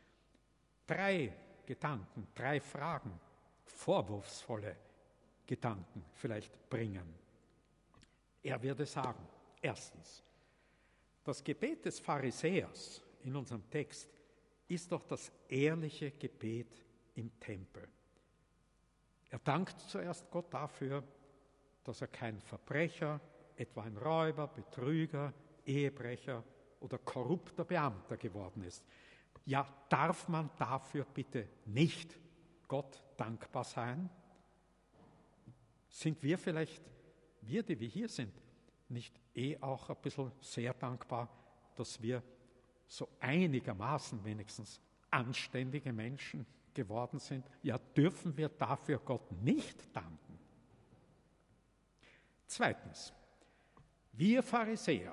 drei 0.85 1.33
Gedanken, 1.65 2.27
drei 2.35 2.61
Fragen, 2.61 3.13
vorwurfsvolle 3.65 4.77
Gedanken 5.47 6.05
vielleicht 6.15 6.69
bringen. 6.69 7.15
Er 8.43 8.61
würde 8.61 8.85
sagen, 8.85 9.25
erstens, 9.63 10.25
das 11.23 11.45
Gebet 11.45 11.85
des 11.85 12.01
Pharisäers 12.01 13.03
in 13.23 13.37
unserem 13.37 13.71
Text 13.71 14.09
ist 14.67 14.91
doch 14.91 15.05
das 15.05 15.31
ehrliche 15.49 16.11
Gebet 16.11 16.85
im 17.15 17.39
Tempel. 17.39 17.89
Er 19.38 19.44
dankt 19.44 19.81
zuerst 19.83 20.29
Gott 20.33 20.53
dafür, 20.53 21.05
dass 21.85 22.01
er 22.01 22.09
kein 22.09 22.40
Verbrecher, 22.40 23.20
etwa 23.55 23.83
ein 23.83 23.96
Räuber, 23.96 24.48
Betrüger, 24.48 25.33
Ehebrecher 25.64 26.42
oder 26.81 26.98
korrupter 26.98 27.64
Beamter 27.64 28.16
geworden 28.16 28.64
ist. 28.64 28.85
Ja, 29.44 29.64
darf 29.88 30.27
man 30.27 30.51
dafür 30.59 31.05
bitte 31.05 31.48
nicht 31.66 32.18
Gott 32.66 33.01
dankbar 33.16 33.62
sein? 33.62 34.11
Sind 35.88 36.20
wir 36.24 36.37
vielleicht, 36.37 36.83
wir, 37.42 37.62
die 37.62 37.79
wir 37.79 37.88
hier 37.88 38.09
sind, 38.09 38.35
nicht 38.88 39.14
eh 39.37 39.57
auch 39.61 39.88
ein 39.88 39.96
bisschen 40.03 40.33
sehr 40.40 40.74
dankbar, 40.74 41.29
dass 41.77 42.03
wir 42.03 42.24
so 42.88 43.09
einigermaßen 43.20 44.24
wenigstens 44.24 44.81
anständige 45.11 45.92
Menschen 45.92 46.44
geworden 46.79 47.19
sind, 47.19 47.45
ja 47.61 47.77
dürfen 47.97 48.37
wir 48.37 48.49
dafür 48.49 49.01
Gott 49.01 49.33
nicht 49.43 49.85
danken. 49.97 50.38
Zweitens, 52.47 53.12
wir 54.12 54.45
Pharisäer 54.45 55.12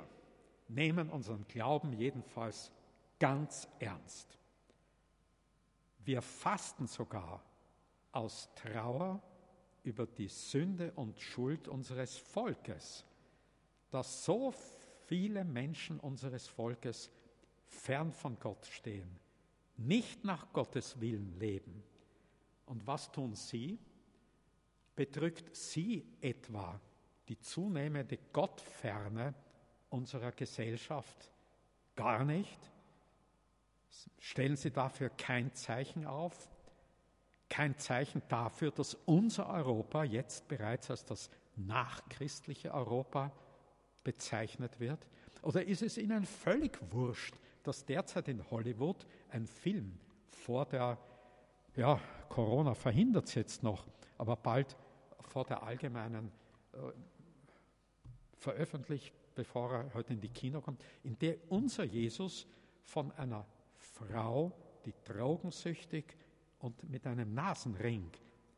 nehmen 0.67 1.09
unseren 1.09 1.47
Glauben 1.47 1.91
jedenfalls 1.91 2.71
ganz 3.17 3.67
ernst. 3.79 4.37
Wir 6.03 6.21
fasten 6.21 6.85
sogar 6.85 7.43
aus 8.11 8.47
Trauer 8.53 9.19
über 9.83 10.05
die 10.05 10.27
Sünde 10.27 10.91
und 10.91 11.19
Schuld 11.19 11.67
unseres 11.67 12.15
Volkes, 12.15 13.05
dass 13.89 14.23
so 14.23 14.53
viele 15.07 15.43
Menschen 15.43 15.99
unseres 15.99 16.47
Volkes 16.47 17.09
fern 17.65 18.11
von 18.11 18.37
Gott 18.39 18.67
stehen, 18.67 19.19
nicht 19.77 20.23
nach 20.23 20.51
Gottes 20.53 20.99
Willen 20.99 21.37
leben. 21.39 21.83
Und 22.65 22.85
was 22.87 23.11
tun 23.11 23.35
sie? 23.35 23.79
Bedrückt 24.95 25.55
sie 25.55 26.05
etwa 26.21 26.79
die 27.27 27.39
zunehmende 27.39 28.17
Gottferne 28.31 29.33
unserer 29.89 30.31
Gesellschaft 30.31 31.31
gar 31.95 32.23
nicht? 32.23 32.59
Stellen 34.19 34.55
sie 34.55 34.71
dafür 34.71 35.09
kein 35.09 35.53
Zeichen 35.53 36.05
auf? 36.05 36.49
Kein 37.49 37.77
Zeichen 37.77 38.21
dafür, 38.27 38.71
dass 38.71 38.95
unser 39.05 39.49
Europa 39.49 40.03
jetzt 40.03 40.47
bereits 40.47 40.89
als 40.89 41.05
das 41.05 41.29
nachchristliche 41.55 42.73
Europa 42.73 43.31
bezeichnet 44.03 44.79
wird? 44.79 45.07
Oder 45.41 45.65
ist 45.65 45.83
es 45.83 45.97
ihnen 45.97 46.25
völlig 46.25 46.79
wurscht, 46.91 47.35
dass 47.63 47.85
derzeit 47.85 48.27
in 48.27 48.49
Hollywood 48.49 49.05
ein 49.35 49.47
Film 49.47 49.99
vor 50.29 50.65
der, 50.65 50.97
ja, 51.75 51.99
Corona 52.29 52.73
verhindert 52.73 53.27
es 53.27 53.35
jetzt 53.35 53.63
noch, 53.63 53.85
aber 54.17 54.37
bald 54.37 54.77
vor 55.19 55.43
der 55.43 55.61
allgemeinen 55.61 56.31
äh, 56.71 56.77
veröffentlicht, 58.37 59.13
bevor 59.35 59.73
er 59.73 59.93
heute 59.93 60.13
in 60.13 60.21
die 60.21 60.29
Kino 60.29 60.61
kommt, 60.61 60.81
in 61.03 61.19
der 61.19 61.35
unser 61.49 61.83
Jesus 61.83 62.47
von 62.81 63.11
einer 63.11 63.45
Frau, 63.75 64.53
die 64.85 64.93
drogensüchtig 65.03 66.05
und 66.59 66.89
mit 66.89 67.05
einem 67.05 67.33
Nasenring 67.33 68.09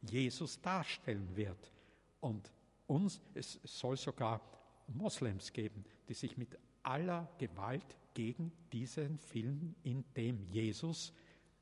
Jesus 0.04 0.62
darstellen 0.62 1.36
wird. 1.36 1.72
Und 2.20 2.52
uns, 2.86 3.20
es 3.34 3.60
soll 3.64 3.98
sogar 3.98 4.42
Moslems 4.88 5.52
geben, 5.52 5.84
die 6.08 6.14
sich 6.14 6.38
mit 6.38 6.56
aller 6.84 7.28
Gewalt 7.40 7.98
gegen 8.18 8.52
diesen 8.74 9.20
Film, 9.20 9.76
in 9.84 10.04
dem 10.16 10.44
Jesus 10.50 11.14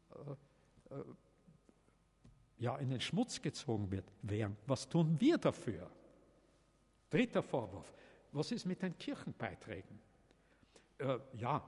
äh, 0.09 0.95
äh, 0.95 1.03
ja, 2.59 2.77
in 2.77 2.91
den 2.91 3.01
Schmutz 3.01 3.41
gezogen 3.41 3.91
wird, 3.91 4.09
wehren. 4.21 4.55
Was 4.65 4.87
tun 4.87 5.19
wir 5.19 5.37
dafür? 5.37 5.91
Dritter 7.09 7.43
Vorwurf. 7.43 7.93
Was 8.31 8.53
ist 8.53 8.65
mit 8.65 8.81
den 8.81 8.97
Kirchenbeiträgen? 8.97 9.99
Äh, 10.99 11.19
ja, 11.33 11.61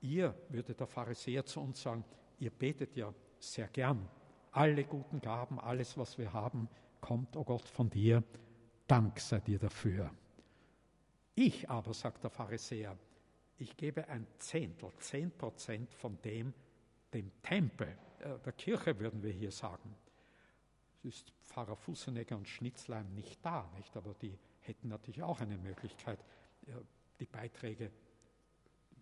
ihr, 0.00 0.34
würde 0.48 0.72
der 0.72 0.86
Pharisäer 0.86 1.44
zu 1.44 1.60
uns 1.60 1.82
sagen, 1.82 2.02
ihr 2.38 2.50
betet 2.50 2.96
ja 2.96 3.12
sehr 3.38 3.68
gern. 3.68 4.08
Alle 4.52 4.84
guten 4.84 5.20
Gaben, 5.20 5.60
alles, 5.60 5.98
was 5.98 6.16
wir 6.16 6.32
haben, 6.32 6.66
kommt, 7.02 7.36
o 7.36 7.40
oh 7.40 7.44
Gott, 7.44 7.68
von 7.68 7.90
dir. 7.90 8.24
Dank 8.86 9.20
sei 9.20 9.40
dir 9.40 9.58
dafür. 9.58 10.10
Ich 11.34 11.68
aber, 11.68 11.92
sagt 11.92 12.24
der 12.24 12.30
Pharisäer, 12.30 12.96
ich 13.58 13.76
gebe 13.76 14.08
ein 14.08 14.26
Zehntel, 14.38 14.92
zehn 14.98 15.30
Prozent 15.30 15.92
von 15.92 16.20
dem, 16.22 16.54
dem 17.12 17.30
Tempel, 17.42 17.96
äh, 18.20 18.38
der 18.38 18.52
Kirche 18.52 18.98
würden 18.98 19.22
wir 19.22 19.32
hier 19.32 19.50
sagen. 19.50 19.94
Es 20.94 21.04
ist 21.04 21.32
Pfarrer 21.42 21.76
Fussenegger 21.76 22.36
und 22.36 22.48
Schnitzlein 22.48 23.14
nicht 23.14 23.44
da, 23.44 23.70
nicht? 23.76 23.96
aber 23.96 24.14
die 24.14 24.38
hätten 24.60 24.88
natürlich 24.88 25.22
auch 25.22 25.40
eine 25.40 25.56
Möglichkeit. 25.56 26.18
Die 27.20 27.26
Beiträge, 27.26 27.90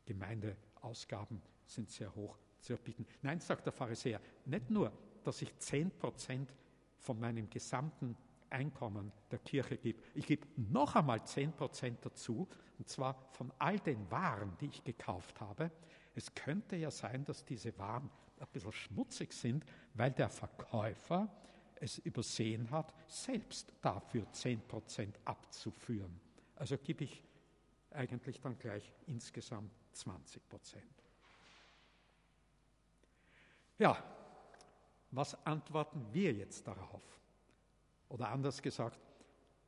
Gemeindeausgaben 0.04 1.42
sind 1.64 1.90
sehr 1.90 2.14
hoch 2.14 2.38
zu 2.60 2.74
erbieten. 2.74 3.06
Nein, 3.22 3.40
sagt 3.40 3.66
der 3.66 3.72
Pharisäer, 3.72 4.20
nicht 4.44 4.70
nur, 4.70 4.92
dass 5.24 5.42
ich 5.42 5.56
zehn 5.58 5.90
Prozent 5.90 6.54
von 6.98 7.18
meinem 7.18 7.50
gesamten 7.50 8.16
Einkommen 8.50 9.12
der 9.30 9.38
Kirche 9.38 9.76
gebe. 9.76 10.02
Ich 10.14 10.26
gebe 10.26 10.46
noch 10.56 10.94
einmal 10.94 11.24
10 11.24 11.52
Prozent 11.52 12.04
dazu, 12.04 12.48
und 12.78 12.88
zwar 12.88 13.28
von 13.32 13.52
all 13.58 13.78
den 13.78 14.10
Waren, 14.10 14.56
die 14.60 14.66
ich 14.66 14.84
gekauft 14.84 15.40
habe. 15.40 15.70
Es 16.14 16.34
könnte 16.34 16.76
ja 16.76 16.90
sein, 16.90 17.24
dass 17.24 17.44
diese 17.44 17.76
Waren 17.78 18.10
ein 18.38 18.46
bisschen 18.52 18.72
schmutzig 18.72 19.32
sind, 19.32 19.64
weil 19.94 20.10
der 20.10 20.28
Verkäufer 20.28 21.28
es 21.76 21.98
übersehen 21.98 22.70
hat, 22.70 22.92
selbst 23.06 23.72
dafür 23.82 24.30
10 24.32 24.66
Prozent 24.66 25.18
abzuführen. 25.24 26.20
Also 26.56 26.78
gebe 26.78 27.04
ich 27.04 27.22
eigentlich 27.90 28.40
dann 28.40 28.58
gleich 28.58 28.92
insgesamt 29.06 29.70
20 29.92 30.48
Prozent. 30.48 30.84
Ja, 33.78 34.02
was 35.10 35.46
antworten 35.46 36.06
wir 36.12 36.32
jetzt 36.32 36.66
darauf? 36.66 37.02
Oder 38.08 38.28
anders 38.28 38.62
gesagt, 38.62 39.00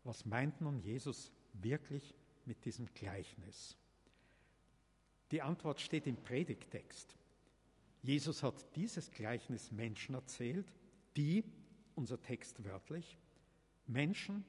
was 0.04 0.24
meint 0.24 0.60
nun 0.60 0.78
Jesus 0.78 1.32
wirklich 1.54 2.14
mit 2.44 2.64
diesem 2.64 2.86
Gleichnis? 2.94 3.76
Die 5.30 5.42
Antwort 5.42 5.80
steht 5.80 6.06
im 6.06 6.16
Predigtext. 6.16 7.16
Jesus 8.02 8.42
hat 8.42 8.76
dieses 8.76 9.10
Gleichnis 9.10 9.70
Menschen 9.72 10.14
erzählt, 10.14 10.72
die, 11.16 11.44
unser 11.94 12.20
Text 12.22 12.64
wörtlich, 12.64 13.18
Menschen, 13.86 14.44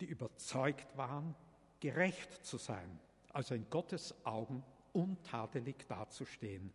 die 0.00 0.06
überzeugt 0.06 0.96
waren, 0.96 1.34
gerecht 1.80 2.44
zu 2.44 2.56
sein, 2.56 2.98
also 3.28 3.54
in 3.54 3.68
Gottes 3.68 4.14
Augen 4.24 4.64
untadelig 4.92 5.86
dazustehen 5.86 6.72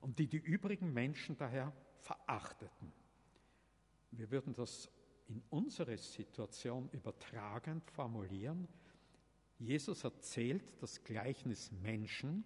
und 0.00 0.18
die 0.18 0.26
die 0.26 0.38
übrigen 0.38 0.92
Menschen 0.92 1.36
daher 1.36 1.72
verachteten. 1.98 2.92
Wir 4.10 4.30
würden 4.30 4.54
das 4.54 4.90
in 5.30 5.42
unsere 5.48 5.96
Situation 5.96 6.88
übertragend 6.90 7.88
formulieren. 7.88 8.66
Jesus 9.58 10.02
erzählt 10.02 10.64
das 10.80 11.04
Gleichnis 11.04 11.70
Menschen, 11.70 12.44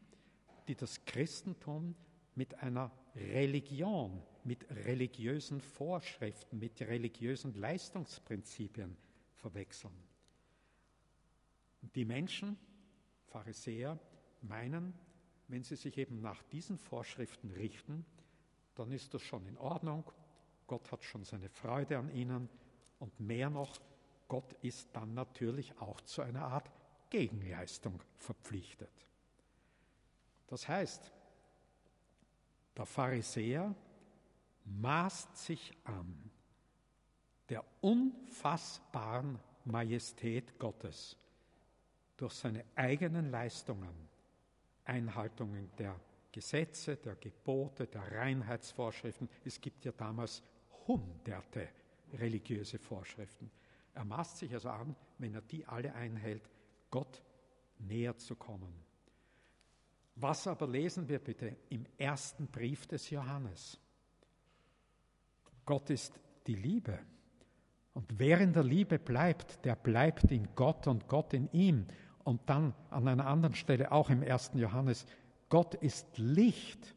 die 0.69 0.75
das 0.75 1.03
Christentum 1.07 1.95
mit 2.35 2.63
einer 2.63 2.93
Religion, 3.17 4.23
mit 4.45 4.69
religiösen 4.71 5.61
Vorschriften, 5.61 6.59
mit 6.59 6.81
religiösen 6.83 7.55
Leistungsprinzipien 7.55 8.97
verwechseln. 9.37 9.95
Die 11.95 12.05
Menschen, 12.05 12.59
Pharisäer, 13.29 13.99
meinen, 14.43 14.93
wenn 15.49 15.63
sie 15.63 15.77
sich 15.77 15.97
eben 15.97 16.21
nach 16.21 16.43
diesen 16.45 16.77
Vorschriften 16.77 17.51
richten, 17.51 18.05
dann 18.75 18.93
ist 18.93 19.15
das 19.15 19.23
schon 19.23 19.47
in 19.47 19.57
Ordnung. 19.57 20.05
Gott 20.67 20.91
hat 20.93 21.03
schon 21.05 21.25
seine 21.25 21.49
Freude 21.49 21.99
an 21.99 22.11
ihnen 22.11 22.49
und 22.99 23.19
mehr 23.21 23.51
noch, 23.51 23.79
Gott 24.29 24.53
ist 24.63 24.89
dann 24.93 25.15
natürlich 25.15 25.79
auch 25.81 26.01
zu 26.03 26.23
einer 26.23 26.47
Art 26.47 26.71
Gegenleistung 27.11 28.01
verpflichtet. 28.17 28.91
Das 30.49 30.69
heißt, 30.69 31.13
der 32.77 32.87
Pharisäer 32.87 33.75
maßt 34.65 35.37
sich 35.37 35.73
an 35.85 36.31
der 37.49 37.65
unfassbaren 37.83 39.39
Majestät 39.65 40.59
Gottes 40.59 41.17
durch 42.17 42.33
seine 42.33 42.65
eigenen 42.75 43.31
Leistungen, 43.31 44.09
Einhaltungen 44.85 45.71
der 45.79 45.99
Gesetze, 46.33 46.97
der 46.97 47.17
Gebote, 47.17 47.87
der 47.87 48.11
Reinheitsvorschriften. 48.11 49.29
Es 49.45 49.61
gibt 49.61 49.85
ja 49.85 49.93
damals 49.93 50.43
hunderte 50.87 51.69
religiöse 52.15 52.79
Vorschriften. 52.79 53.51
Er 53.95 54.05
maßt 54.05 54.39
sich 54.39 54.53
also 54.53 54.71
an, 54.71 54.97
wenn 55.19 55.35
er 55.35 55.43
die 55.43 55.65
alle 55.67 55.95
einhält, 55.95 56.49
Gott 56.91 57.23
näher 57.79 58.17
zu 58.17 58.37
kommen. 58.37 58.73
Was 60.17 60.47
aber 60.47 60.69
lesen 60.69 61.09
wir 61.09 61.19
bitte 61.19 61.57
im 61.71 61.85
ersten 61.99 62.47
Brief 62.47 62.87
des 62.87 63.11
Johannes? 63.11 63.81
Gott 65.67 65.91
ist 65.91 66.21
die 66.47 66.55
Liebe. 66.55 66.99
Und 67.95 68.19
wer 68.19 68.41
in 68.41 68.53
der 68.53 68.65
Liebe 68.65 68.99
bleibt, 68.99 69.65
der 69.65 69.77
bleibt 69.77 70.31
in 70.31 70.49
Gott 70.55 70.87
und 70.87 71.09
Gott 71.09 71.33
in 71.33 71.51
ihm. 71.53 71.87
Und 72.25 72.41
dann 72.47 72.75
an 72.91 73.07
einer 73.07 73.27
anderen 73.27 73.55
Stelle, 73.55 73.93
auch 73.93 74.11
im 74.11 74.23
ersten 74.23 74.59
Johannes, 74.59 75.07
Gott 75.49 75.75
ist 75.75 76.19
Licht 76.19 76.95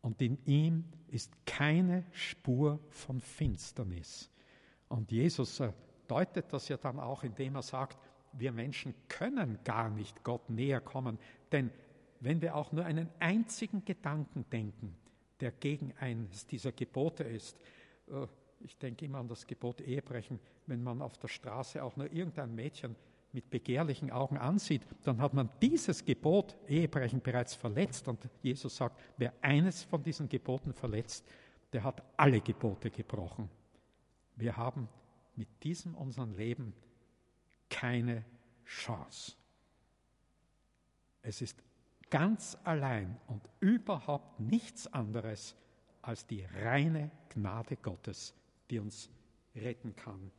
und 0.00 0.22
in 0.22 0.38
ihm 0.44 0.84
ist 1.08 1.32
keine 1.46 2.04
Spur 2.12 2.78
von 2.90 3.20
Finsternis. 3.20 4.29
Und 4.90 5.10
Jesus 5.12 5.62
deutet 6.08 6.52
das 6.52 6.68
ja 6.68 6.76
dann 6.76 6.98
auch, 6.98 7.22
indem 7.22 7.54
er 7.54 7.62
sagt, 7.62 7.96
wir 8.32 8.52
Menschen 8.52 8.94
können 9.08 9.58
gar 9.64 9.88
nicht 9.88 10.22
Gott 10.22 10.50
näher 10.50 10.80
kommen, 10.80 11.18
denn 11.52 11.70
wenn 12.20 12.42
wir 12.42 12.54
auch 12.54 12.70
nur 12.72 12.84
einen 12.84 13.08
einzigen 13.18 13.84
Gedanken 13.84 14.44
denken, 14.50 14.94
der 15.40 15.52
gegen 15.52 15.94
eines 15.98 16.46
dieser 16.46 16.72
Gebote 16.72 17.24
ist, 17.24 17.56
äh, 18.08 18.26
ich 18.62 18.76
denke 18.76 19.06
immer 19.06 19.18
an 19.18 19.28
das 19.28 19.46
Gebot 19.46 19.80
Ehebrechen, 19.80 20.38
wenn 20.66 20.82
man 20.82 21.00
auf 21.00 21.16
der 21.16 21.28
Straße 21.28 21.82
auch 21.82 21.96
nur 21.96 22.12
irgendein 22.12 22.54
Mädchen 22.54 22.94
mit 23.32 23.48
begehrlichen 23.48 24.10
Augen 24.10 24.36
ansieht, 24.36 24.82
dann 25.04 25.20
hat 25.22 25.32
man 25.32 25.48
dieses 25.62 26.04
Gebot 26.04 26.56
Ehebrechen 26.68 27.22
bereits 27.22 27.54
verletzt. 27.54 28.06
Und 28.08 28.28
Jesus 28.42 28.76
sagt, 28.76 28.98
wer 29.16 29.32
eines 29.40 29.84
von 29.84 30.02
diesen 30.02 30.28
Geboten 30.28 30.74
verletzt, 30.74 31.24
der 31.72 31.84
hat 31.84 32.02
alle 32.16 32.40
Gebote 32.40 32.90
gebrochen. 32.90 33.48
Wir 34.40 34.56
haben 34.56 34.88
mit 35.36 35.48
diesem 35.62 35.94
unserem 35.94 36.34
Leben 36.34 36.72
keine 37.68 38.24
Chance. 38.64 39.34
Es 41.22 41.42
ist 41.42 41.62
ganz 42.08 42.56
allein 42.64 43.20
und 43.26 43.42
überhaupt 43.60 44.40
nichts 44.40 44.86
anderes 44.92 45.54
als 46.00 46.26
die 46.26 46.42
reine 46.42 47.10
Gnade 47.28 47.76
Gottes, 47.76 48.34
die 48.70 48.78
uns 48.78 49.10
retten 49.54 49.94
kann. 49.94 50.30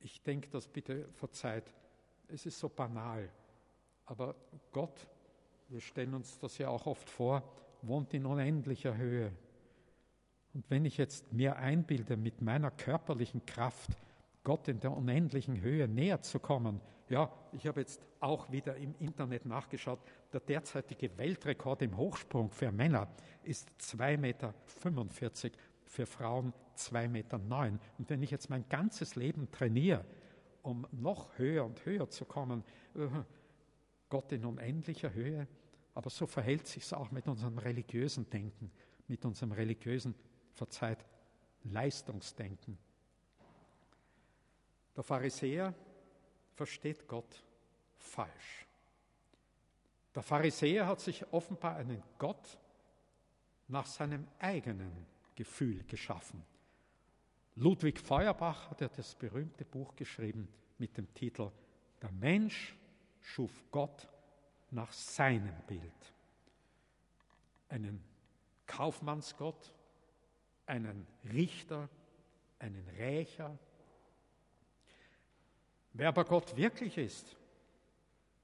Ich 0.00 0.20
denke, 0.22 0.50
das 0.50 0.66
bitte 0.66 1.08
verzeiht, 1.12 1.72
es 2.28 2.46
ist 2.46 2.58
so 2.58 2.68
banal, 2.68 3.30
aber 4.06 4.34
Gott, 4.72 5.06
wir 5.68 5.80
stellen 5.80 6.14
uns 6.14 6.36
das 6.40 6.58
ja 6.58 6.68
auch 6.68 6.86
oft 6.86 7.08
vor, 7.08 7.42
wohnt 7.82 8.12
in 8.12 8.26
unendlicher 8.26 8.96
Höhe. 8.96 9.32
Und 10.54 10.70
wenn 10.70 10.84
ich 10.84 10.96
jetzt 10.96 11.32
mir 11.32 11.56
einbilde, 11.56 12.16
mit 12.16 12.40
meiner 12.40 12.70
körperlichen 12.70 13.44
Kraft 13.44 13.90
Gott 14.44 14.68
in 14.68 14.78
der 14.78 14.92
unendlichen 14.92 15.60
Höhe 15.60 15.88
näher 15.88 16.22
zu 16.22 16.38
kommen, 16.38 16.80
ja, 17.08 17.30
ich 17.52 17.66
habe 17.66 17.80
jetzt 17.80 18.00
auch 18.20 18.50
wieder 18.50 18.76
im 18.76 18.94
Internet 18.98 19.44
nachgeschaut, 19.46 19.98
der 20.32 20.40
derzeitige 20.40 21.18
Weltrekord 21.18 21.82
im 21.82 21.96
Hochsprung 21.96 22.50
für 22.50 22.72
Männer 22.72 23.08
ist 23.42 23.68
2,45 23.80 24.18
Meter, 24.18 24.54
für 25.86 26.06
Frauen 26.06 26.52
2,9 26.76 27.08
Meter. 27.08 27.40
Und 27.98 28.08
wenn 28.10 28.22
ich 28.22 28.30
jetzt 28.30 28.48
mein 28.48 28.66
ganzes 28.68 29.16
Leben 29.16 29.50
trainiere, 29.50 30.04
um 30.62 30.86
noch 30.92 31.36
höher 31.36 31.64
und 31.64 31.84
höher 31.84 32.08
zu 32.08 32.24
kommen, 32.24 32.64
äh, 32.94 33.06
Gott 34.08 34.32
in 34.32 34.44
unendlicher 34.44 35.12
Höhe, 35.12 35.46
aber 35.94 36.10
so 36.10 36.26
verhält 36.26 36.66
sich 36.66 36.84
es 36.84 36.92
auch 36.92 37.10
mit 37.10 37.28
unserem 37.28 37.58
religiösen 37.58 38.28
Denken, 38.30 38.70
mit 39.08 39.24
unserem 39.24 39.52
religiösen, 39.52 40.14
verzeiht, 40.54 41.04
Leistungsdenken. 41.64 42.78
Der 44.96 45.02
Pharisäer 45.02 45.74
versteht 46.54 47.06
Gott 47.08 47.42
falsch. 47.96 48.66
Der 50.14 50.22
Pharisäer 50.22 50.86
hat 50.86 51.00
sich 51.00 51.32
offenbar 51.32 51.76
einen 51.76 52.02
Gott 52.18 52.58
nach 53.66 53.86
seinem 53.86 54.26
eigenen 54.38 55.06
Gefühl 55.34 55.82
geschaffen. 55.84 56.44
Ludwig 57.56 57.98
Feuerbach 57.98 58.70
hat 58.70 58.80
ja 58.80 58.88
das 58.88 59.14
berühmte 59.14 59.64
Buch 59.64 59.94
geschrieben 59.96 60.48
mit 60.78 60.96
dem 60.96 61.12
Titel 61.14 61.50
Der 62.02 62.10
Mensch 62.12 62.76
schuf 63.20 63.64
Gott 63.70 64.08
nach 64.70 64.92
seinem 64.92 65.54
Bild. 65.66 66.12
Einen 67.68 68.02
Kaufmannsgott, 68.66 69.72
einen 70.66 71.06
Richter, 71.32 71.88
einen 72.58 72.88
Rächer, 72.96 73.58
Wer 75.96 76.08
aber 76.08 76.24
Gott 76.24 76.56
wirklich 76.56 76.98
ist, 76.98 77.36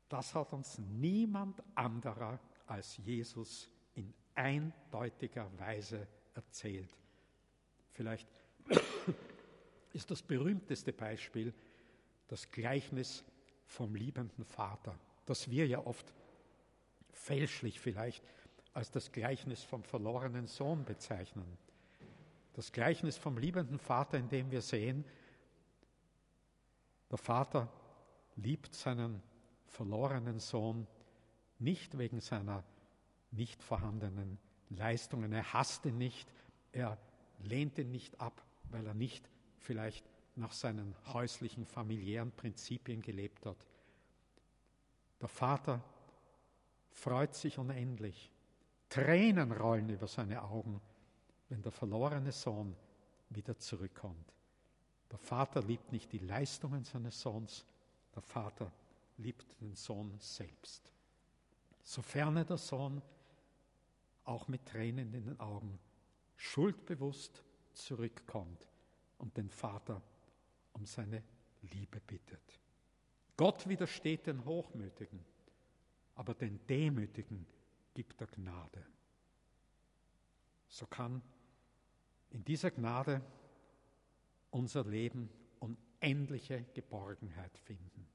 das 0.08 0.34
hat 0.36 0.52
uns 0.52 0.78
niemand 0.78 1.60
anderer 1.74 2.38
als 2.66 2.96
Jesus 2.98 3.68
in 3.94 4.14
eindeutiger 4.36 5.50
Weise 5.58 6.06
erzählt. 6.34 6.96
Vielleicht 7.92 8.28
ist 9.92 10.08
das 10.12 10.22
berühmteste 10.22 10.92
Beispiel 10.92 11.52
das 12.28 12.48
Gleichnis 12.52 13.24
vom 13.66 13.96
liebenden 13.96 14.44
Vater, 14.44 14.96
das 15.26 15.50
wir 15.50 15.66
ja 15.66 15.84
oft 15.84 16.14
fälschlich 17.10 17.80
vielleicht 17.80 18.22
als 18.74 18.92
das 18.92 19.10
Gleichnis 19.10 19.64
vom 19.64 19.82
verlorenen 19.82 20.46
Sohn 20.46 20.84
bezeichnen. 20.84 21.58
Das 22.60 22.72
Gleichnis 22.72 23.16
vom 23.16 23.38
liebenden 23.38 23.78
Vater, 23.78 24.18
in 24.18 24.28
dem 24.28 24.50
wir 24.50 24.60
sehen, 24.60 25.06
der 27.10 27.16
Vater 27.16 27.72
liebt 28.36 28.74
seinen 28.74 29.22
verlorenen 29.64 30.40
Sohn 30.40 30.86
nicht 31.58 31.96
wegen 31.96 32.20
seiner 32.20 32.62
nicht 33.30 33.62
vorhandenen 33.62 34.38
Leistungen. 34.68 35.32
Er 35.32 35.54
hasst 35.54 35.86
ihn 35.86 35.96
nicht, 35.96 36.30
er 36.72 36.98
lehnt 37.38 37.78
ihn 37.78 37.90
nicht 37.92 38.20
ab, 38.20 38.44
weil 38.64 38.86
er 38.86 38.92
nicht 38.92 39.26
vielleicht 39.56 40.04
nach 40.36 40.52
seinen 40.52 40.94
häuslichen, 41.14 41.64
familiären 41.64 42.30
Prinzipien 42.30 43.00
gelebt 43.00 43.46
hat. 43.46 43.66
Der 45.22 45.28
Vater 45.28 45.82
freut 46.90 47.34
sich 47.34 47.56
unendlich. 47.56 48.30
Tränen 48.90 49.50
rollen 49.50 49.88
über 49.88 50.08
seine 50.08 50.42
Augen, 50.42 50.82
wenn 51.50 51.62
der 51.62 51.72
verlorene 51.72 52.32
Sohn 52.32 52.74
wieder 53.28 53.58
zurückkommt. 53.58 54.32
Der 55.10 55.18
Vater 55.18 55.62
liebt 55.62 55.92
nicht 55.92 56.10
die 56.12 56.18
Leistungen 56.18 56.84
seines 56.84 57.20
Sohns, 57.20 57.66
der 58.14 58.22
Vater 58.22 58.72
liebt 59.18 59.60
den 59.60 59.74
Sohn 59.74 60.14
selbst. 60.18 60.92
Sofern 61.82 62.46
der 62.46 62.56
Sohn 62.56 63.02
auch 64.24 64.46
mit 64.48 64.64
Tränen 64.64 65.12
in 65.12 65.24
den 65.24 65.40
Augen 65.40 65.78
schuldbewusst 66.36 67.42
zurückkommt 67.72 68.66
und 69.18 69.36
den 69.36 69.50
Vater 69.50 70.00
um 70.72 70.86
seine 70.86 71.22
Liebe 71.62 72.00
bittet. 72.00 72.60
Gott 73.36 73.68
widersteht 73.68 74.26
den 74.26 74.44
Hochmütigen, 74.44 75.24
aber 76.14 76.34
den 76.34 76.64
Demütigen 76.66 77.46
gibt 77.94 78.20
er 78.20 78.28
Gnade. 78.28 78.86
So 80.68 80.86
kann 80.86 81.20
in 82.30 82.44
dieser 82.44 82.70
Gnade 82.70 83.20
unser 84.50 84.84
Leben 84.84 85.30
unendliche 85.58 86.64
Geborgenheit 86.74 87.56
finden. 87.58 88.06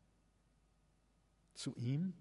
Zu 1.53 1.73
ihm, 1.75 2.13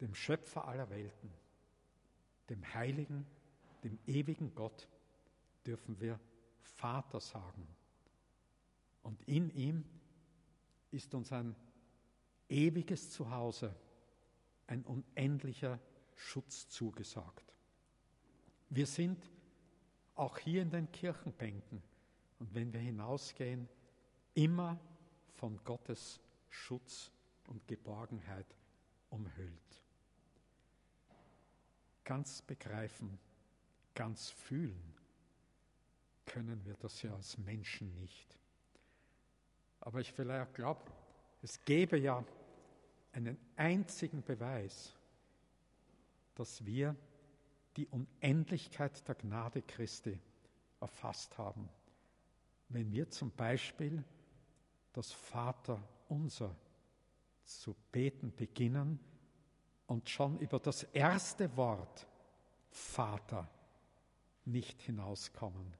dem 0.00 0.14
Schöpfer 0.14 0.66
aller 0.66 0.88
Welten, 0.90 1.30
dem 2.48 2.74
Heiligen, 2.74 3.26
dem 3.84 3.98
ewigen 4.06 4.54
Gott, 4.54 4.88
dürfen 5.66 6.00
wir 6.00 6.18
Vater 6.60 7.20
sagen. 7.20 7.66
Und 9.02 9.22
in 9.28 9.50
ihm 9.50 9.84
ist 10.90 11.14
uns 11.14 11.32
ein 11.32 11.54
ewiges 12.48 13.10
Zuhause, 13.10 13.74
ein 14.66 14.84
unendlicher 14.84 15.78
Schutz 16.14 16.68
zugesagt. 16.68 17.54
Wir 18.68 18.86
sind 18.86 19.30
auch 20.14 20.38
hier 20.38 20.62
in 20.62 20.70
den 20.70 20.90
Kirchenbänken 20.92 21.82
und 22.38 22.54
wenn 22.54 22.72
wir 22.72 22.80
hinausgehen, 22.80 23.68
immer 24.34 24.78
von 25.34 25.62
Gottes 25.64 26.20
Schutz 26.48 27.10
und 27.46 27.66
Geborgenheit 27.66 28.46
umhüllt. 29.10 29.82
Ganz 32.04 32.42
begreifen, 32.42 33.18
ganz 33.94 34.30
fühlen 34.30 34.94
können 36.26 36.64
wir 36.64 36.74
das 36.74 37.02
ja 37.02 37.12
als 37.14 37.38
Menschen 37.38 37.92
nicht. 37.96 38.38
Aber 39.80 40.00
ich 40.00 40.12
vielleicht 40.12 40.54
glaube, 40.54 40.80
es 41.42 41.64
gäbe 41.64 41.98
ja 41.98 42.24
einen 43.12 43.36
einzigen 43.56 44.22
Beweis, 44.22 44.94
dass 46.34 46.64
wir 46.64 46.94
die 47.76 47.86
Unendlichkeit 47.88 49.06
der 49.06 49.14
Gnade 49.14 49.62
Christi 49.62 50.18
erfasst 50.80 51.36
haben, 51.38 51.68
wenn 52.68 52.92
wir 52.92 53.10
zum 53.10 53.30
Beispiel 53.30 54.04
das 54.92 55.12
Vater 55.12 55.82
unser 56.08 56.54
zu 57.44 57.74
beten 57.92 58.32
beginnen 58.34 59.00
und 59.86 60.08
schon 60.08 60.38
über 60.38 60.58
das 60.58 60.84
erste 60.84 61.56
Wort 61.56 62.06
Vater 62.70 63.48
nicht 64.44 64.80
hinauskommen, 64.82 65.74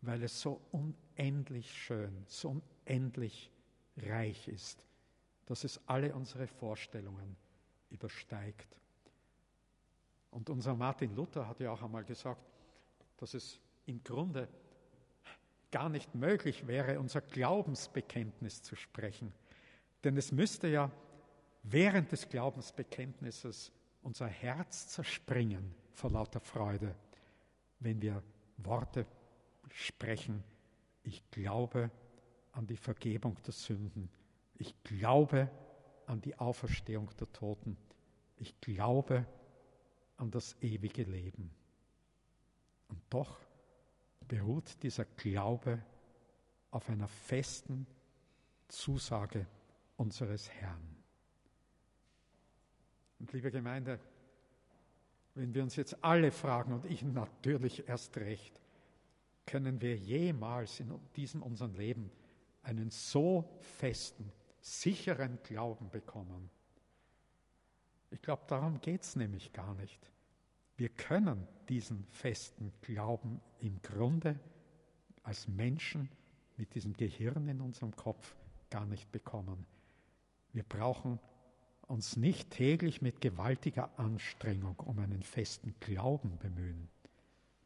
weil 0.00 0.22
es 0.22 0.40
so 0.40 0.60
unendlich 0.72 1.72
schön, 1.72 2.24
so 2.26 2.60
unendlich 2.86 3.50
reich 3.96 4.48
ist, 4.48 4.84
dass 5.46 5.64
es 5.64 5.80
alle 5.86 6.14
unsere 6.14 6.46
Vorstellungen 6.46 7.36
übersteigt. 7.90 8.76
Und 10.34 10.50
unser 10.50 10.74
Martin 10.74 11.14
Luther 11.14 11.46
hat 11.46 11.60
ja 11.60 11.70
auch 11.70 11.80
einmal 11.80 12.02
gesagt, 12.02 12.42
dass 13.18 13.34
es 13.34 13.60
im 13.86 14.02
Grunde 14.02 14.48
gar 15.70 15.88
nicht 15.88 16.12
möglich 16.16 16.66
wäre, 16.66 16.98
unser 16.98 17.20
Glaubensbekenntnis 17.20 18.60
zu 18.60 18.74
sprechen. 18.74 19.32
Denn 20.02 20.16
es 20.16 20.32
müsste 20.32 20.66
ja 20.66 20.90
während 21.62 22.10
des 22.10 22.28
Glaubensbekenntnisses 22.28 23.70
unser 24.02 24.26
Herz 24.26 24.88
zerspringen 24.88 25.72
vor 25.92 26.10
lauter 26.10 26.40
Freude, 26.40 26.96
wenn 27.78 28.02
wir 28.02 28.20
Worte 28.56 29.06
sprechen, 29.70 30.42
ich 31.04 31.30
glaube 31.30 31.92
an 32.50 32.66
die 32.66 32.76
Vergebung 32.76 33.36
der 33.46 33.52
Sünden, 33.52 34.10
ich 34.58 34.74
glaube 34.82 35.48
an 36.06 36.20
die 36.20 36.36
Auferstehung 36.36 37.08
der 37.20 37.32
Toten, 37.32 37.76
ich 38.36 38.60
glaube 38.60 39.18
an 39.18 39.43
das 40.18 40.56
ewige 40.60 41.02
Leben. 41.02 41.50
Und 42.88 43.00
doch 43.10 43.38
beruht 44.28 44.82
dieser 44.82 45.04
Glaube 45.04 45.82
auf 46.70 46.88
einer 46.88 47.08
festen 47.08 47.86
Zusage 48.68 49.46
unseres 49.96 50.50
Herrn. 50.50 50.96
Und 53.18 53.32
liebe 53.32 53.50
Gemeinde, 53.50 54.00
wenn 55.34 55.54
wir 55.54 55.62
uns 55.62 55.76
jetzt 55.76 56.02
alle 56.04 56.30
fragen, 56.30 56.72
und 56.72 56.84
ich 56.84 57.02
natürlich 57.02 57.88
erst 57.88 58.16
recht, 58.18 58.60
können 59.46 59.80
wir 59.80 59.96
jemals 59.96 60.80
in 60.80 60.98
diesem 61.16 61.42
unserem 61.42 61.74
Leben 61.74 62.10
einen 62.62 62.90
so 62.90 63.48
festen, 63.60 64.32
sicheren 64.60 65.38
Glauben 65.42 65.90
bekommen? 65.90 66.50
Ich 68.14 68.22
glaube, 68.22 68.44
darum 68.46 68.80
geht 68.80 69.02
es 69.02 69.16
nämlich 69.16 69.52
gar 69.52 69.74
nicht. 69.74 69.98
Wir 70.76 70.88
können 70.88 71.48
diesen 71.68 72.06
festen 72.06 72.72
Glauben 72.80 73.40
im 73.58 73.82
Grunde 73.82 74.38
als 75.24 75.48
Menschen 75.48 76.08
mit 76.56 76.76
diesem 76.76 76.92
Gehirn 76.92 77.48
in 77.48 77.60
unserem 77.60 77.96
Kopf 77.96 78.36
gar 78.70 78.86
nicht 78.86 79.10
bekommen. 79.10 79.66
Wir 80.52 80.62
brauchen 80.62 81.18
uns 81.88 82.16
nicht 82.16 82.50
täglich 82.50 83.02
mit 83.02 83.20
gewaltiger 83.20 83.90
Anstrengung 83.98 84.78
um 84.78 85.00
einen 85.00 85.24
festen 85.24 85.74
Glauben 85.80 86.38
bemühen, 86.38 86.88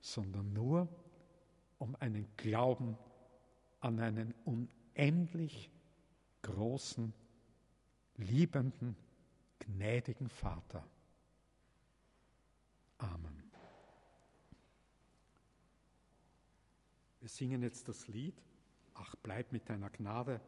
sondern 0.01 0.55
nur 0.55 0.89
um 1.77 1.95
einen 1.97 2.27
Glauben 2.39 2.97
an 3.81 4.01
einen 4.01 4.33
unendlich 4.47 5.71
großen, 6.41 7.13
liebenden, 8.17 8.97
gnädigen 9.69 10.29
Vater. 10.29 10.83
Amen. 12.99 13.43
Wir 17.21 17.29
singen 17.29 17.63
jetzt 17.63 17.87
das 17.89 18.09
Lied, 18.09 18.43
Ach, 18.95 19.15
bleib 19.23 19.53
mit 19.53 19.69
deiner 19.69 19.91
Gnade, 19.91 20.41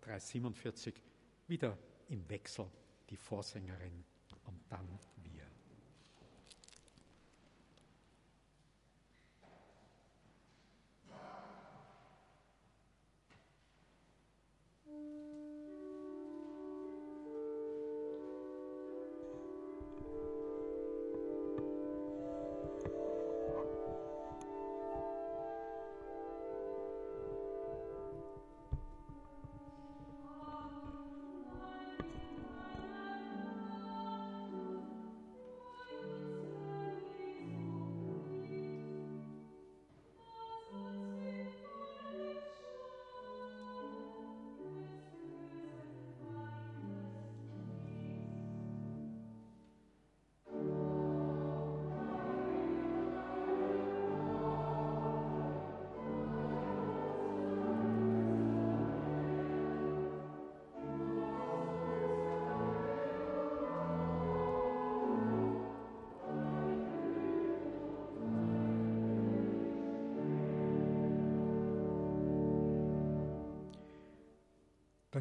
347, 0.00 1.00
wieder 1.46 1.78
im 2.08 2.28
Wechsel 2.28 2.66
die 3.10 3.16
Vorsängerin 3.16 4.04
und 4.46 4.60
dann 4.68 4.98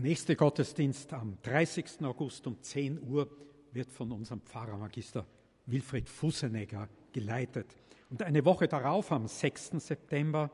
nächste 0.01 0.35
Gottesdienst 0.35 1.13
am 1.13 1.37
30. 1.43 2.03
August 2.03 2.47
um 2.47 2.61
10 2.61 3.01
Uhr 3.03 3.29
wird 3.71 3.91
von 3.91 4.11
unserem 4.11 4.41
Pfarrermagister 4.41 5.25
Wilfried 5.67 6.09
Fussenegger 6.09 6.89
geleitet. 7.13 7.67
Und 8.09 8.23
eine 8.23 8.43
Woche 8.43 8.67
darauf, 8.67 9.11
am 9.11 9.27
6. 9.27 9.71
September, 9.77 10.49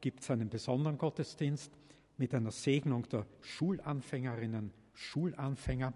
gibt 0.00 0.20
es 0.20 0.30
einen 0.30 0.50
besonderen 0.50 0.98
Gottesdienst 0.98 1.72
mit 2.18 2.34
einer 2.34 2.50
Segnung 2.50 3.08
der 3.08 3.26
Schulanfängerinnen, 3.40 4.70
Schulanfänger. 4.92 5.94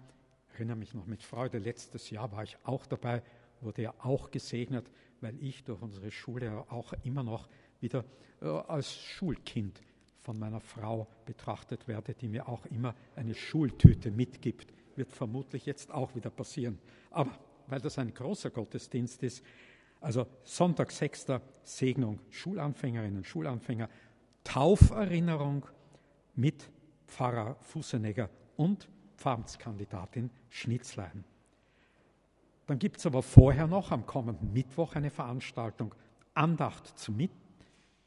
Ich 0.49 0.55
erinnere 0.55 0.77
mich 0.77 0.93
noch 0.93 1.05
mit 1.05 1.21
Freude, 1.21 1.59
letztes 1.59 2.09
Jahr 2.09 2.31
war 2.31 2.43
ich 2.43 2.57
auch 2.63 2.87
dabei, 2.87 3.21
wurde 3.61 3.83
ja 3.83 3.93
auch 3.99 4.31
gesegnet, 4.31 4.89
weil 5.21 5.41
ich 5.41 5.63
durch 5.63 5.81
unsere 5.81 6.11
Schule 6.11 6.65
auch 6.69 6.93
immer 7.03 7.23
noch 7.23 7.47
wieder 7.79 8.03
äh, 8.41 8.47
als 8.47 8.95
Schulkind 8.95 9.79
von 10.25 10.39
meiner 10.39 10.59
Frau 10.59 11.07
betrachtet 11.27 11.87
werde, 11.87 12.15
die 12.15 12.27
mir 12.27 12.49
auch 12.49 12.65
immer 12.65 12.95
eine 13.15 13.35
Schultüte 13.35 14.09
mitgibt. 14.09 14.73
Wird 14.95 15.11
vermutlich 15.11 15.67
jetzt 15.67 15.91
auch 15.91 16.15
wieder 16.15 16.31
passieren. 16.31 16.79
Aber 17.11 17.31
weil 17.67 17.79
das 17.79 17.99
ein 17.99 18.11
großer 18.11 18.49
Gottesdienst 18.49 19.21
ist, 19.21 19.43
also 20.01 20.25
Sonntag 20.43 20.91
6. 20.91 21.27
Segnung 21.63 22.19
Schulanfängerinnen, 22.31 23.23
Schulanfänger, 23.23 23.87
Tauferinnerung 24.43 25.67
mit 26.35 26.71
Pfarrer 27.07 27.55
Fussenegger 27.61 28.29
und 28.57 28.89
Pfarramtskandidatin 29.17 30.31
Schnitzlein. 30.49 31.23
Dann 32.65 32.79
gibt 32.79 32.97
es 32.97 33.05
aber 33.05 33.21
vorher 33.21 33.67
noch 33.67 33.91
am 33.91 34.07
kommenden 34.07 34.51
Mittwoch 34.53 34.95
eine 34.95 35.11
Veranstaltung, 35.11 35.93
Andacht 36.33 36.97
zum, 36.97 37.15
Mit 37.15 37.31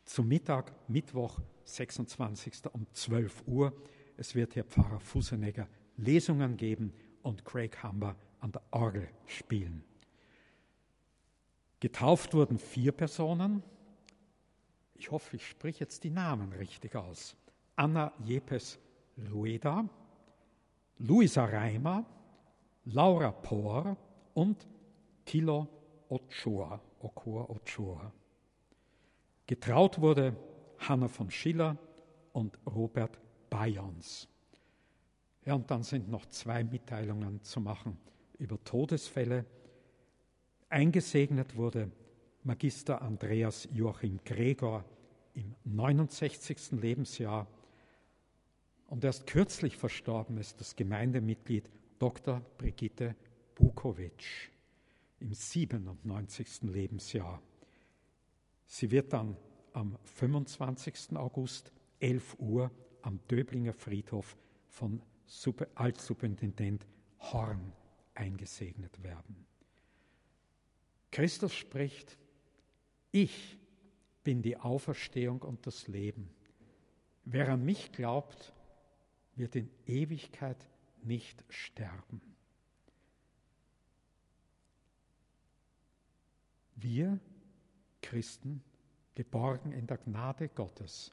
zum 0.05 0.27
Mittag, 0.27 0.73
Mittwoch, 0.89 1.39
26. 1.69 2.67
um 2.73 2.87
12 2.93 3.43
Uhr. 3.47 3.73
Es 4.17 4.35
wird 4.35 4.55
hier 4.55 4.65
Pfarrer 4.65 5.01
Fussenegger 5.01 5.69
Lesungen 5.97 6.57
geben 6.57 6.93
und 7.23 7.45
Craig 7.45 7.83
Humber 7.83 8.17
an 8.41 8.53
der 8.53 8.63
Orgel 8.71 9.09
spielen. 9.27 9.85
Getauft 11.81 12.35
wurden 12.35 12.59
vier 12.59 12.93
Personen. 12.93 13.63
Ich 14.95 15.11
hoffe, 15.11 15.37
ich 15.37 15.47
spreche 15.47 15.81
jetzt 15.81 16.03
die 16.03 16.11
Namen 16.11 16.53
richtig 16.53 16.97
aus. 16.97 17.37
Anna 17.77 18.13
Jepes 18.25 18.79
Rueda, 19.31 19.89
Luisa 20.99 21.45
Reimer, 21.45 22.05
Laura 22.87 23.31
Pohr 23.31 23.97
und 24.35 24.67
Tilo 25.25 25.69
Ochoa, 26.09 26.81
Ochoa 27.01 27.49
Ochoa. 27.49 28.13
Getraut 29.47 30.01
wurde 30.01 30.37
Hanna 30.79 31.09
von 31.09 31.31
Schiller 31.31 31.77
und 32.33 32.59
Robert 32.67 33.19
Bayons. 33.51 34.29
Ja, 35.45 35.55
und 35.55 35.71
dann 35.71 35.83
sind 35.83 36.11
noch 36.11 36.27
zwei 36.27 36.65
Mitteilungen 36.65 37.43
zu 37.43 37.61
machen 37.61 37.97
über 38.39 38.63
Todesfälle. 38.65 39.45
Eingesegnet 40.69 41.57
wurde 41.57 41.91
Magister 42.45 43.03
Andreas 43.03 43.69
Joachim 43.73 44.21
Gregor 44.25 44.85
im 45.35 45.55
69. 45.65 46.73
Lebensjahr 46.73 47.47
und 48.89 49.05
erst 49.05 49.27
kürzlich 49.27 49.77
verstorben 49.77 50.39
ist 50.39 50.61
das 50.61 50.77
Gemeindemitglied 50.77 51.69
Dr. 51.99 52.41
Brigitte 52.59 53.15
Bukowitsch 53.55 54.49
im 55.21 55.33
97. 55.33 56.63
Lebensjahr. 56.63 57.43
Sie 58.67 58.91
wird 58.91 59.13
dann 59.13 59.37
am 59.79 59.97
25. 60.03 61.17
August 61.17 61.73
11 62.01 62.37
Uhr 62.41 62.73
am 63.03 63.21
Döblinger 63.29 63.73
Friedhof 63.73 64.37
von 64.67 65.01
Altsuperintendent 65.77 66.85
Horn 67.21 67.73
eingesegnet 68.13 69.01
werden. 69.05 69.47
Christus 71.13 71.55
spricht, 71.55 72.19
ich 73.13 73.57
bin 74.25 74.43
die 74.43 74.57
Auferstehung 74.57 75.43
und 75.43 75.65
das 75.65 75.87
Leben. 75.87 76.29
Wer 77.25 77.49
an 77.51 77.65
mich 77.65 77.93
glaubt, 77.93 78.53
wird 79.37 79.55
in 79.55 79.71
Ewigkeit 79.87 80.69
nicht 81.05 81.45
sterben. 81.51 82.21
Wir 86.75 87.21
Christen, 88.03 88.65
geborgen 89.19 89.73
in 89.73 89.85
der 89.85 89.99
Gnade 89.99 90.49
Gottes, 90.49 91.13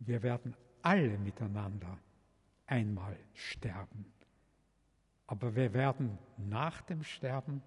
wir 0.00 0.20
werden 0.24 0.56
alle 0.82 1.16
miteinander 1.16 1.96
einmal 2.66 3.16
sterben. 3.34 4.04
Aber 5.28 5.54
wir 5.54 5.72
werden 5.74 6.18
nach 6.36 6.82
dem 6.82 7.04
Sterben 7.04 7.62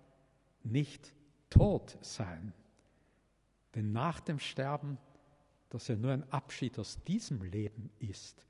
nicht 0.63 1.13
tot 1.49 1.97
sein. 2.01 2.51
Denn 3.73 3.93
nach 3.93 4.19
dem 4.19 4.37
Sterben, 4.37 4.97
das 5.69 5.87
ja 5.87 5.95
nur 5.95 6.11
ein 6.11 6.29
Abschied 6.29 6.77
aus 6.77 7.01
diesem 7.05 7.41
Leben 7.41 7.89
ist, 7.99 8.45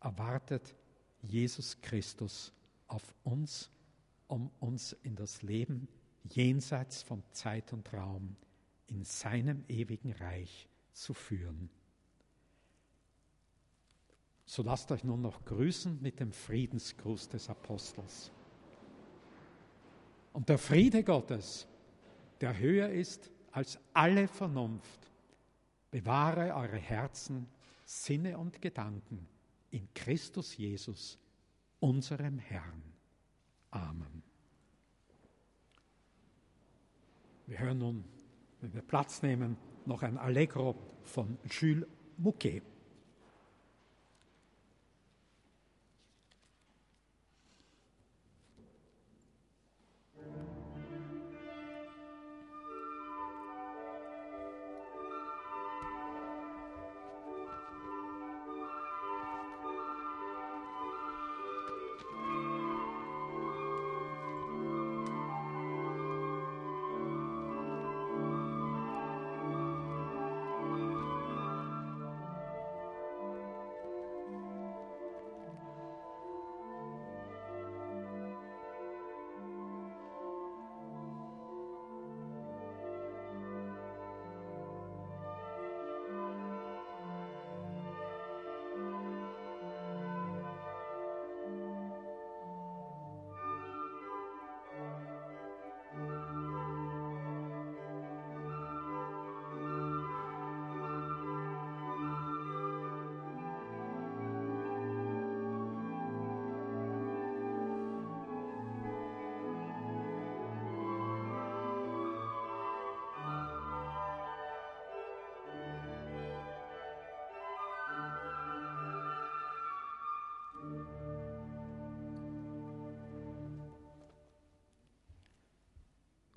erwartet 0.00 0.76
Jesus 1.22 1.80
Christus 1.80 2.52
auf 2.86 3.02
uns, 3.24 3.68
um 4.28 4.48
uns 4.60 4.92
in 5.02 5.16
das 5.16 5.42
Leben 5.42 5.88
jenseits 6.22 7.02
von 7.02 7.24
Zeit 7.32 7.72
und 7.72 7.92
Raum, 7.92 8.36
in 8.90 9.04
seinem 9.04 9.64
ewigen 9.68 10.12
Reich 10.12 10.68
zu 10.92 11.14
führen. 11.14 11.70
So 14.44 14.62
lasst 14.62 14.90
euch 14.90 15.04
nun 15.04 15.22
noch 15.22 15.44
grüßen 15.44 16.02
mit 16.02 16.18
dem 16.18 16.32
Friedensgruß 16.32 17.28
des 17.28 17.48
Apostels. 17.48 18.32
Und 20.32 20.48
der 20.48 20.58
Friede 20.58 21.04
Gottes, 21.04 21.68
der 22.40 22.58
höher 22.58 22.88
ist 22.88 23.30
als 23.52 23.78
alle 23.92 24.26
Vernunft, 24.26 25.10
bewahre 25.90 26.54
eure 26.54 26.78
Herzen, 26.78 27.46
Sinne 27.84 28.38
und 28.38 28.60
Gedanken 28.60 29.28
in 29.70 29.92
Christus 29.94 30.56
Jesus, 30.56 31.18
unserem 31.78 32.38
Herrn. 32.38 32.82
Amen. 33.70 34.22
Wir 37.46 37.58
hören 37.58 37.78
nun, 37.78 38.04
wenn 38.60 38.74
wir 38.74 38.82
Platz 38.82 39.22
nehmen, 39.22 39.56
noch 39.86 40.02
ein 40.02 40.18
Allegro 40.18 40.76
von 41.02 41.38
Jules 41.44 41.86
Mouquet. 42.18 42.62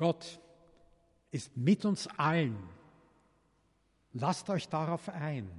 Gott 0.03 0.41
ist 1.31 1.55
mit 1.55 1.85
uns 1.85 2.09
allen. 2.17 2.57
Lasst 4.11 4.49
euch 4.49 4.67
darauf 4.67 5.07
ein. 5.07 5.49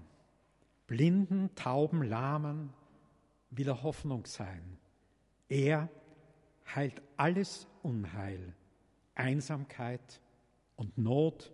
Blinden, 0.87 1.55
Tauben, 1.55 2.03
Lahmen 2.03 2.71
will 3.49 3.69
er 3.69 3.83
Hoffnung 3.83 4.27
sein. 4.27 4.77
Er 5.49 5.89
heilt 6.75 7.01
alles 7.17 7.67
Unheil, 7.83 8.55
Einsamkeit 9.15 10.21
und 10.77 10.99
Not, 10.99 11.51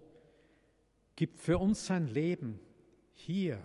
gibt 1.14 1.38
für 1.38 1.58
uns 1.58 1.86
sein 1.86 2.08
Leben 2.08 2.58
hier 3.14 3.64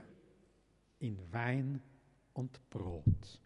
in 0.99 1.17
Wein 1.33 1.81
und 2.33 2.69
Brot. 2.69 3.41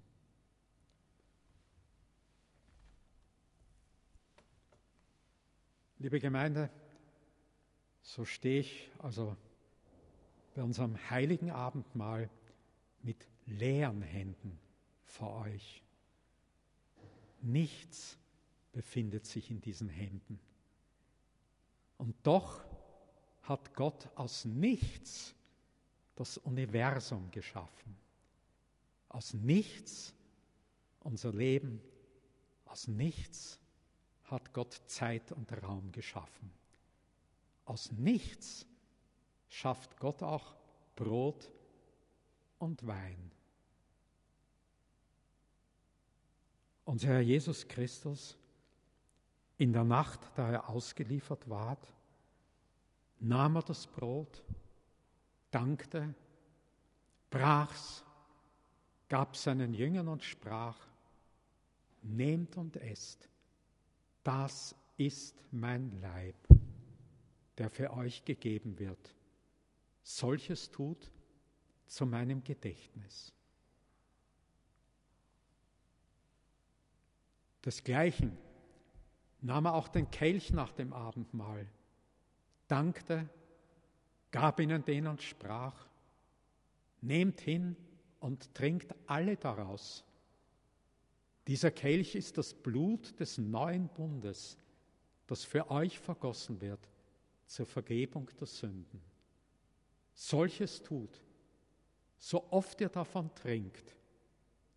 Liebe 6.02 6.22
Gemeinde, 6.22 6.70
so 8.02 8.24
stehe 8.24 8.62
ich 8.62 8.90
also 9.00 9.36
bei 10.56 10.64
unserem 10.64 10.98
heiligen 11.10 11.52
Abendmahl 11.52 12.30
mit 13.04 13.28
leeren 13.46 14.02
Händen 14.02 14.58
vor 15.04 15.42
euch. 15.42 15.84
Nichts 17.42 18.18
befindet 18.72 19.26
sich 19.26 19.52
in 19.52 19.60
diesen 19.60 19.90
Händen. 19.90 20.40
Und 21.98 22.16
doch 22.24 22.64
hat 23.44 23.74
Gott 23.74 24.08
aus 24.16 24.46
nichts 24.46 25.36
das 26.16 26.38
Universum 26.38 27.30
geschaffen. 27.32 27.98
Aus 29.10 29.34
nichts 29.34 30.14
unser 31.02 31.34
Leben, 31.34 31.82
aus 32.64 32.88
nichts 32.88 33.60
hat 34.32 34.54
Gott 34.54 34.82
Zeit 34.86 35.32
und 35.32 35.52
Raum 35.64 35.92
geschaffen. 35.92 36.52
Aus 37.66 37.92
nichts 37.92 38.66
schafft 39.48 39.98
Gott 40.00 40.24
auch 40.24 40.56
Brot 40.96 41.52
und 42.58 42.86
Wein. 42.86 43.32
Unser 46.86 47.10
Herr 47.10 47.22
Jesus 47.22 47.68
Christus, 47.68 48.38
in 49.58 49.74
der 49.74 49.84
Nacht, 49.84 50.20
da 50.36 50.52
er 50.52 50.70
ausgeliefert 50.70 51.50
ward, 51.50 51.94
nahm 53.20 53.58
er 53.58 53.64
das 53.64 53.86
Brot, 53.86 54.44
dankte, 55.52 56.16
brach's, 57.30 58.04
gab 59.08 59.36
seinen 59.36 59.74
Jüngern 59.74 60.08
und 60.08 60.24
sprach, 60.24 60.78
Nehmt 62.02 62.56
und 62.56 62.78
esst, 62.78 63.28
das 64.24 64.76
ist 64.98 65.44
mein 65.52 66.00
Leib, 66.02 66.36
der 67.58 67.70
für 67.70 67.92
euch 67.94 68.26
gegeben 68.26 68.80
wird. 68.80 69.16
Solches 70.04 70.70
tut 70.70 71.12
zu 71.88 72.06
meinem 72.06 72.44
Gedächtnis. 72.44 73.34
Desgleichen 77.66 78.38
nahm 79.42 79.66
er 79.66 79.74
auch 79.74 79.88
den 79.88 80.10
Kelch 80.12 80.52
nach 80.52 80.72
dem 80.72 80.94
Abendmahl, 80.94 81.68
dankte, 82.68 83.30
gab 84.32 84.60
ihnen 84.60 84.84
den 84.86 85.08
und 85.08 85.22
sprach, 85.22 85.88
nehmt 87.02 87.40
hin 87.42 87.76
und 88.20 88.54
trinkt 88.54 88.94
alle 89.08 89.38
daraus. 89.38 90.04
Dieser 91.50 91.72
Kelch 91.72 92.14
ist 92.14 92.38
das 92.38 92.54
Blut 92.54 93.20
des 93.20 93.40
neuen 93.40 93.88
Bundes, 93.88 94.56
das 95.26 95.44
für 95.44 95.72
euch 95.72 95.98
vergossen 95.98 96.62
wird 96.62 96.88
zur 97.48 97.66
Vergebung 97.66 98.30
der 98.40 98.46
Sünden. 98.46 99.02
Solches 100.14 100.84
tut, 100.84 101.10
so 102.20 102.46
oft 102.52 102.80
ihr 102.82 102.90
davon 102.90 103.34
trinkt, 103.34 103.96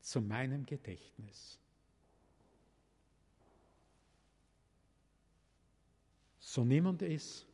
zu 0.01 0.23
meinem 0.23 0.65
Gedächtnis. 0.65 1.59
So 6.39 6.65
nimm 6.65 6.87
und 6.87 7.03
iss 7.03 7.45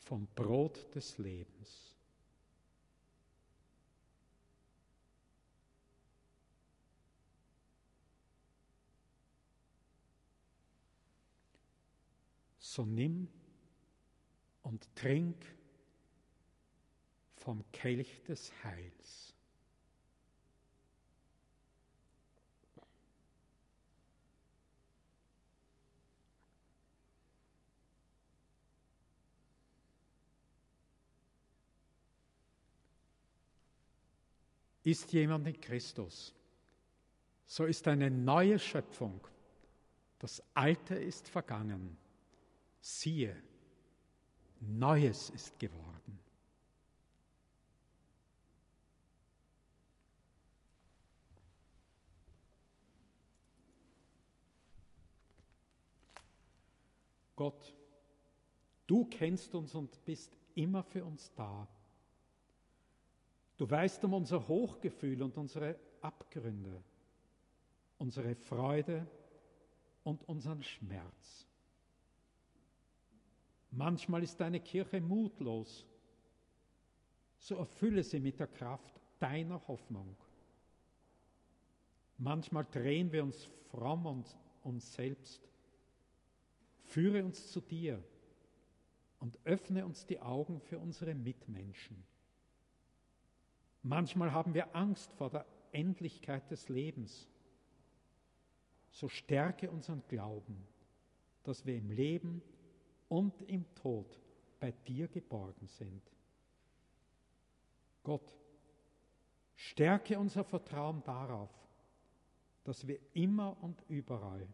vom 0.00 0.26
Brot 0.34 0.92
des 0.96 1.16
Lebens. 1.18 1.91
So 12.74 12.86
nimm 12.86 13.28
und 14.62 14.88
trink 14.96 15.36
vom 17.36 17.62
Kelch 17.70 18.22
des 18.22 18.50
Heils. 18.64 19.34
Ist 34.82 35.12
jemand 35.12 35.46
in 35.46 35.60
Christus, 35.60 36.34
so 37.44 37.66
ist 37.66 37.86
eine 37.86 38.10
neue 38.10 38.58
Schöpfung. 38.58 39.20
Das 40.18 40.42
Alte 40.54 40.94
ist 40.94 41.28
vergangen. 41.28 42.01
Siehe, 42.84 43.40
Neues 44.58 45.30
ist 45.30 45.56
geworden. 45.56 46.18
Gott, 57.36 57.74
du 58.88 59.04
kennst 59.04 59.54
uns 59.54 59.74
und 59.76 60.04
bist 60.04 60.36
immer 60.56 60.82
für 60.82 61.04
uns 61.04 61.32
da. 61.34 61.68
Du 63.56 63.70
weißt 63.70 64.04
um 64.04 64.14
unser 64.14 64.48
Hochgefühl 64.48 65.22
und 65.22 65.38
unsere 65.38 65.78
Abgründe, 66.00 66.82
unsere 67.98 68.34
Freude 68.34 69.06
und 70.02 70.28
unseren 70.28 70.64
Schmerz. 70.64 71.46
Manchmal 73.72 74.22
ist 74.22 74.38
deine 74.38 74.60
Kirche 74.60 75.00
mutlos, 75.00 75.86
so 77.38 77.56
erfülle 77.56 78.02
sie 78.02 78.20
mit 78.20 78.38
der 78.38 78.46
Kraft 78.46 79.00
deiner 79.18 79.66
Hoffnung. 79.66 80.14
Manchmal 82.18 82.66
drehen 82.70 83.10
wir 83.10 83.24
uns 83.24 83.48
fromm 83.70 84.04
und 84.04 84.38
uns 84.62 84.92
selbst. 84.92 85.48
Führe 86.84 87.24
uns 87.24 87.50
zu 87.50 87.62
dir 87.62 88.04
und 89.18 89.38
öffne 89.44 89.86
uns 89.86 90.04
die 90.04 90.20
Augen 90.20 90.60
für 90.60 90.78
unsere 90.78 91.14
Mitmenschen. 91.14 92.04
Manchmal 93.82 94.32
haben 94.32 94.52
wir 94.52 94.76
Angst 94.76 95.12
vor 95.14 95.30
der 95.30 95.46
Endlichkeit 95.72 96.50
des 96.50 96.68
Lebens. 96.68 97.26
So 98.90 99.08
stärke 99.08 99.70
unseren 99.70 100.02
Glauben, 100.08 100.62
dass 101.42 101.64
wir 101.64 101.76
im 101.76 101.90
Leben 101.90 102.42
und 103.12 103.42
im 103.42 103.64
Tod 103.74 104.18
bei 104.58 104.72
dir 104.72 105.06
geborgen 105.08 105.66
sind. 105.66 106.02
Gott, 108.02 108.36
stärke 109.54 110.18
unser 110.18 110.44
Vertrauen 110.44 111.02
darauf, 111.04 111.50
dass 112.64 112.86
wir 112.86 112.98
immer 113.12 113.56
und 113.62 113.84
überall 113.88 114.48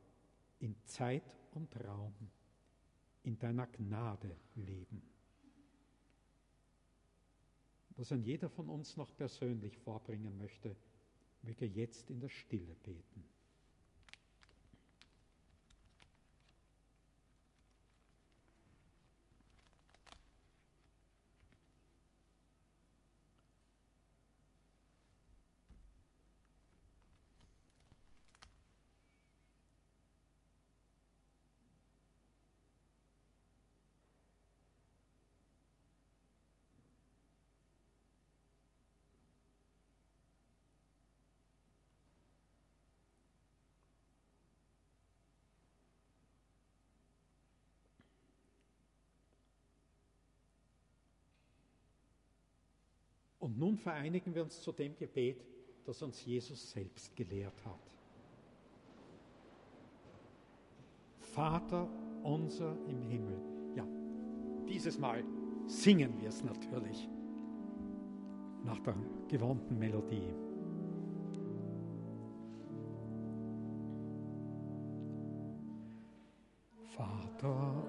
in 0.59 0.75
Zeit 0.85 1.37
und 1.55 1.69
Raum 1.85 2.15
in 3.23 3.39
deiner 3.39 3.67
Gnade 3.67 4.37
leben 4.57 5.03
das 7.99 8.13
ein 8.13 8.23
jeder 8.23 8.49
von 8.49 8.69
uns 8.69 8.97
noch 8.97 9.13
persönlich 9.17 9.77
vorbringen 9.77 10.39
möchte, 10.39 10.77
möge 11.43 11.67
jetzt 11.67 12.11
in 12.11 12.21
der 12.21 12.29
Stille 12.29 12.77
beten. 12.77 13.25
Und 53.49 53.59
nun 53.59 53.79
vereinigen 53.79 54.35
wir 54.35 54.43
uns 54.43 54.61
zu 54.61 54.73
dem 54.73 54.95
Gebet, 54.95 55.43
das 55.87 56.03
uns 56.03 56.23
Jesus 56.23 56.71
selbst 56.71 57.17
gelehrt 57.17 57.65
hat. 57.65 57.81
Vater 61.19 61.89
unser 62.23 62.77
im 62.87 63.01
Himmel. 63.01 63.41
Ja, 63.75 63.87
dieses 64.69 64.99
Mal 64.99 65.25
singen 65.67 66.21
wir 66.21 66.29
es 66.29 66.45
natürlich 66.45 67.09
nach 68.65 68.81
der 68.81 68.95
gewohnten 69.29 69.79
Melodie. 69.79 70.35
Vater 76.85 77.88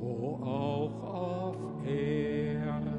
wo 0.00 0.36
auch 0.44 1.02
auf 1.14 1.86
Erde. 1.86 2.96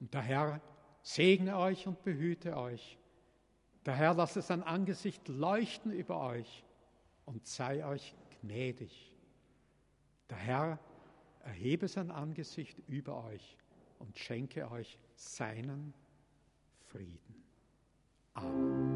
Und 0.00 0.12
der 0.12 0.22
Herr 0.22 0.60
segne 1.02 1.56
euch 1.58 1.86
und 1.86 2.02
behüte 2.02 2.56
euch. 2.56 2.98
Der 3.86 3.94
Herr 3.94 4.14
lasse 4.14 4.42
sein 4.42 4.62
Angesicht 4.62 5.28
leuchten 5.28 5.92
über 5.92 6.20
euch 6.20 6.64
und 7.26 7.46
sei 7.46 7.84
euch 7.86 8.14
gnädig. 8.40 9.14
Der 10.30 10.38
Herr 10.38 10.78
erhebe 11.44 11.88
sein 11.88 12.10
Angesicht 12.10 12.78
über 12.88 13.24
euch 13.24 13.56
und 13.98 14.18
schenke 14.18 14.70
euch 14.70 14.98
seinen 15.16 15.94
Frieden. 16.88 17.44
Amen. 18.34 18.93